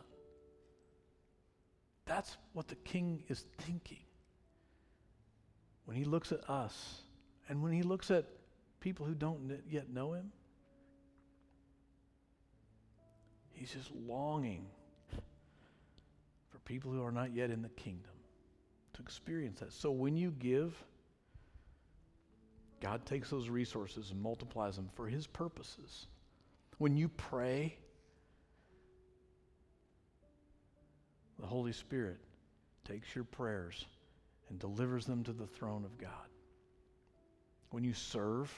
That's 2.05 2.37
what 2.53 2.67
the 2.67 2.75
king 2.75 3.23
is 3.29 3.45
thinking. 3.57 4.05
When 5.85 5.97
he 5.97 6.03
looks 6.03 6.31
at 6.31 6.47
us 6.47 7.01
and 7.49 7.63
when 7.63 7.71
he 7.71 7.81
looks 7.81 8.11
at 8.11 8.27
people 8.79 9.07
who 9.07 9.15
don't 9.15 9.63
yet 9.67 9.89
know 9.89 10.13
him, 10.13 10.31
he's 13.53 13.73
just 13.73 13.89
longing 13.91 14.67
for 16.49 16.59
people 16.59 16.91
who 16.91 17.03
are 17.03 17.11
not 17.11 17.33
yet 17.33 17.49
in 17.49 17.63
the 17.63 17.69
kingdom 17.69 18.13
to 18.93 19.01
experience 19.01 19.61
that. 19.61 19.73
So 19.73 19.89
when 19.89 20.15
you 20.15 20.29
give, 20.29 20.85
God 22.85 23.03
takes 23.03 23.31
those 23.31 23.49
resources 23.49 24.11
and 24.11 24.21
multiplies 24.21 24.75
them 24.75 24.89
for 24.93 25.07
His 25.07 25.25
purposes. 25.25 26.05
When 26.77 26.95
you 26.95 27.09
pray, 27.09 27.79
the 31.39 31.47
Holy 31.47 31.71
Spirit 31.71 32.19
takes 32.87 33.15
your 33.15 33.23
prayers 33.23 33.87
and 34.49 34.59
delivers 34.59 35.07
them 35.07 35.23
to 35.23 35.33
the 35.33 35.47
throne 35.47 35.83
of 35.83 35.97
God. 35.97 36.29
When 37.71 37.83
you 37.83 37.95
serve, 37.95 38.53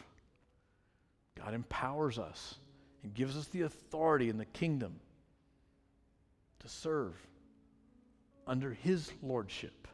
God 1.37 1.53
empowers 1.53 2.19
us 2.19 2.55
and 3.03 3.13
gives 3.13 3.37
us 3.37 3.47
the 3.47 3.61
authority 3.61 4.27
in 4.27 4.37
the 4.37 4.43
kingdom 4.43 4.99
to 6.59 6.67
serve 6.67 7.15
under 8.45 8.73
His 8.73 9.09
lordship. 9.23 9.87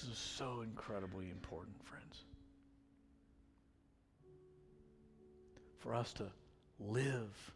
This 0.00 0.10
is 0.10 0.18
so 0.18 0.62
incredibly 0.62 1.30
important, 1.30 1.76
friends. 1.84 2.24
For 5.78 5.94
us 5.94 6.12
to 6.14 6.26
live 6.78 7.52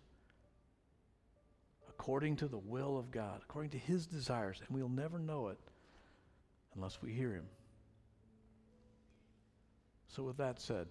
according 1.89 2.37
to 2.37 2.49
the 2.49 2.59
will 2.59 2.99
of 2.99 3.11
God, 3.11 3.41
according 3.43 3.71
to 3.71 3.79
His 3.79 4.07
desires, 4.07 4.61
and 4.61 4.77
we'll 4.77 4.89
never 4.89 5.19
know 5.19 5.49
it 5.49 5.59
unless 6.75 7.01
we 7.01 7.13
hear 7.13 7.33
Him. 7.33 7.47
So, 10.09 10.23
with 10.23 10.37
that 10.37 10.61
said, 10.61 10.87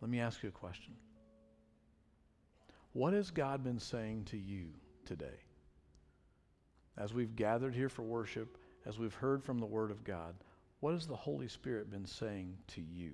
let 0.00 0.10
me 0.10 0.20
ask 0.20 0.42
you 0.42 0.48
a 0.48 0.52
question. 0.52 0.94
What 2.92 3.12
has 3.12 3.30
God 3.30 3.64
been 3.64 3.78
saying 3.78 4.24
to 4.26 4.38
you 4.38 4.68
today. 5.10 5.40
As 6.96 7.12
we've 7.12 7.34
gathered 7.34 7.74
here 7.74 7.88
for 7.88 8.02
worship, 8.02 8.56
as 8.86 8.98
we've 8.98 9.14
heard 9.14 9.42
from 9.42 9.58
the 9.58 9.66
Word 9.66 9.90
of 9.90 10.04
God, 10.04 10.34
what 10.80 10.94
has 10.94 11.06
the 11.06 11.16
Holy 11.16 11.48
Spirit 11.48 11.90
been 11.90 12.06
saying 12.06 12.56
to 12.68 12.80
you? 12.80 13.12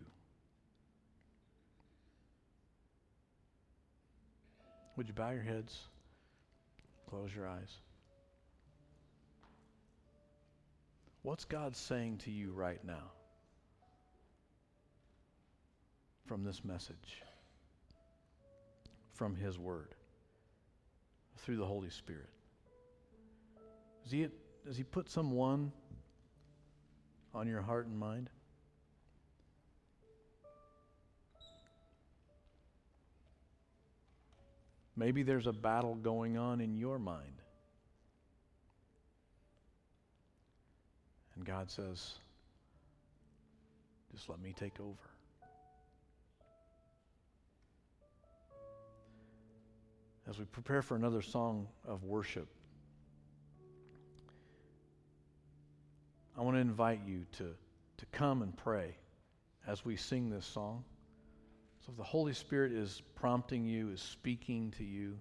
Would 4.97 5.09
you 5.09 5.15
bow 5.15 5.31
your 5.31 5.43
heads? 5.43 5.89
Close 7.09 7.35
your 7.35 7.47
eyes. 7.47 7.79
What's 11.23 11.45
God 11.45 11.77
saying 11.77 12.19
to 12.19 12.31
you 12.31 12.53
right 12.53 12.83
now 12.85 13.11
from 16.25 16.45
this 16.45 16.65
message, 16.65 17.23
from 19.13 19.35
His 19.35 19.59
Word, 19.59 19.95
through 21.39 21.57
the 21.57 21.67
Holy 21.67 21.91
Spirit? 21.91 22.31
Does 24.05 24.13
He, 24.13 24.29
does 24.67 24.77
he 24.77 24.83
put 24.83 25.09
someone 25.09 25.71
on 27.33 27.47
your 27.47 27.63
heart 27.63 27.87
and 27.87 27.97
mind? 27.97 28.29
Maybe 34.97 35.23
there's 35.23 35.47
a 35.47 35.53
battle 35.53 35.95
going 35.95 36.37
on 36.37 36.61
in 36.61 36.75
your 36.75 36.99
mind. 36.99 37.43
And 41.37 41.45
God 41.45 41.71
says, 41.71 42.15
just 44.13 44.29
let 44.29 44.41
me 44.41 44.53
take 44.59 44.81
over. 44.81 44.97
As 50.29 50.39
we 50.39 50.45
prepare 50.47 50.83
for 50.83 50.97
another 50.97 51.23
song 51.23 51.69
of 51.87 52.03
worship, 52.03 52.49
I 56.37 56.43
want 56.43 56.57
to 56.57 56.61
invite 56.61 57.01
you 57.07 57.25
to, 57.39 57.55
to 57.97 58.07
come 58.13 58.43
and 58.43 58.55
pray 58.57 58.97
as 59.67 59.85
we 59.85 59.97
sing 59.97 60.29
this 60.29 60.45
song. 60.45 60.85
So 61.81 61.93
if 61.93 61.97
the 61.97 62.05
Holy 62.05 62.35
Spirit 62.35 62.73
is 62.73 63.01
prompting 63.15 63.65
you, 63.65 63.91
is 63.91 64.03
speaking 64.03 64.73
to 64.73 64.85
you, 64.85 65.19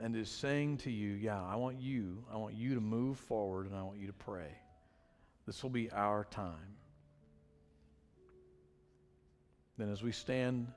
and 0.00 0.14
is 0.16 0.30
saying 0.30 0.78
to 0.78 0.90
you, 0.90 1.10
yeah, 1.10 1.42
I 1.42 1.56
want 1.56 1.80
you, 1.80 2.24
I 2.32 2.36
want 2.36 2.54
you 2.54 2.74
to 2.74 2.80
move 2.80 3.18
forward 3.18 3.66
and 3.66 3.76
I 3.76 3.82
want 3.82 3.98
you 3.98 4.06
to 4.06 4.12
pray. 4.12 4.56
This 5.46 5.62
will 5.62 5.70
be 5.70 5.90
our 5.90 6.24
time. 6.24 6.76
Then 9.76 9.90
as 9.90 10.02
we 10.02 10.12
stand 10.12 10.68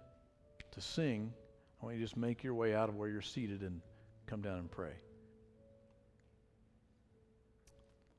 to 0.72 0.82
sing, 0.82 1.34
I 1.82 1.86
want 1.86 1.98
you 1.98 2.02
to 2.02 2.06
just 2.06 2.18
make 2.18 2.44
your 2.44 2.54
way 2.54 2.76
out 2.76 2.89
of 2.89 2.96
where 2.96 3.10
you're 3.10 3.22
seated 3.22 3.62
and 3.62 3.82
come 4.28 4.42
down 4.42 4.60
and 4.60 4.72
pray. 4.72 4.94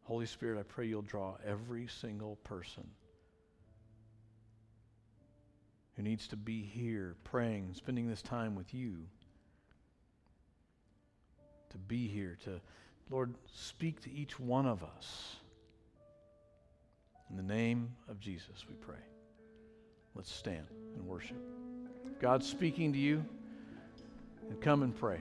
Holy 0.05 0.27
Spirit, 0.27 0.59
I 0.59 0.65
pray 0.65 0.87
you'll 0.87 1.03
draw 1.03 1.37
every 1.47 1.87
single 1.87 2.37
person 2.45 2.85
who 5.97 6.03
needs 6.03 6.27
to 6.29 6.37
be 6.37 6.63
here 6.63 7.17
praying, 7.25 7.75
spending 7.75 8.09
this 8.09 8.23
time 8.23 8.55
with 8.55 8.75
you, 8.75 8.97
to 11.71 11.79
be 11.79 12.09
here, 12.09 12.37
to, 12.45 12.61
Lord, 13.11 13.35
speak 13.55 14.01
to 14.03 14.13
each 14.13 14.39
one 14.41 14.67
of 14.67 14.83
us. 14.83 15.37
In 17.31 17.37
the 17.37 17.43
name 17.43 17.91
of 18.09 18.21
Jesus, 18.21 18.67
we 18.69 18.75
pray. 18.75 19.01
Let's 20.15 20.33
stand 20.33 20.67
and 20.95 21.07
worship. 21.07 21.37
God's 22.21 22.47
speaking 22.47 22.93
to 22.93 22.99
you, 22.99 23.25
and 24.51 24.61
come 24.61 24.83
and 24.83 24.95
pray. 24.95 25.21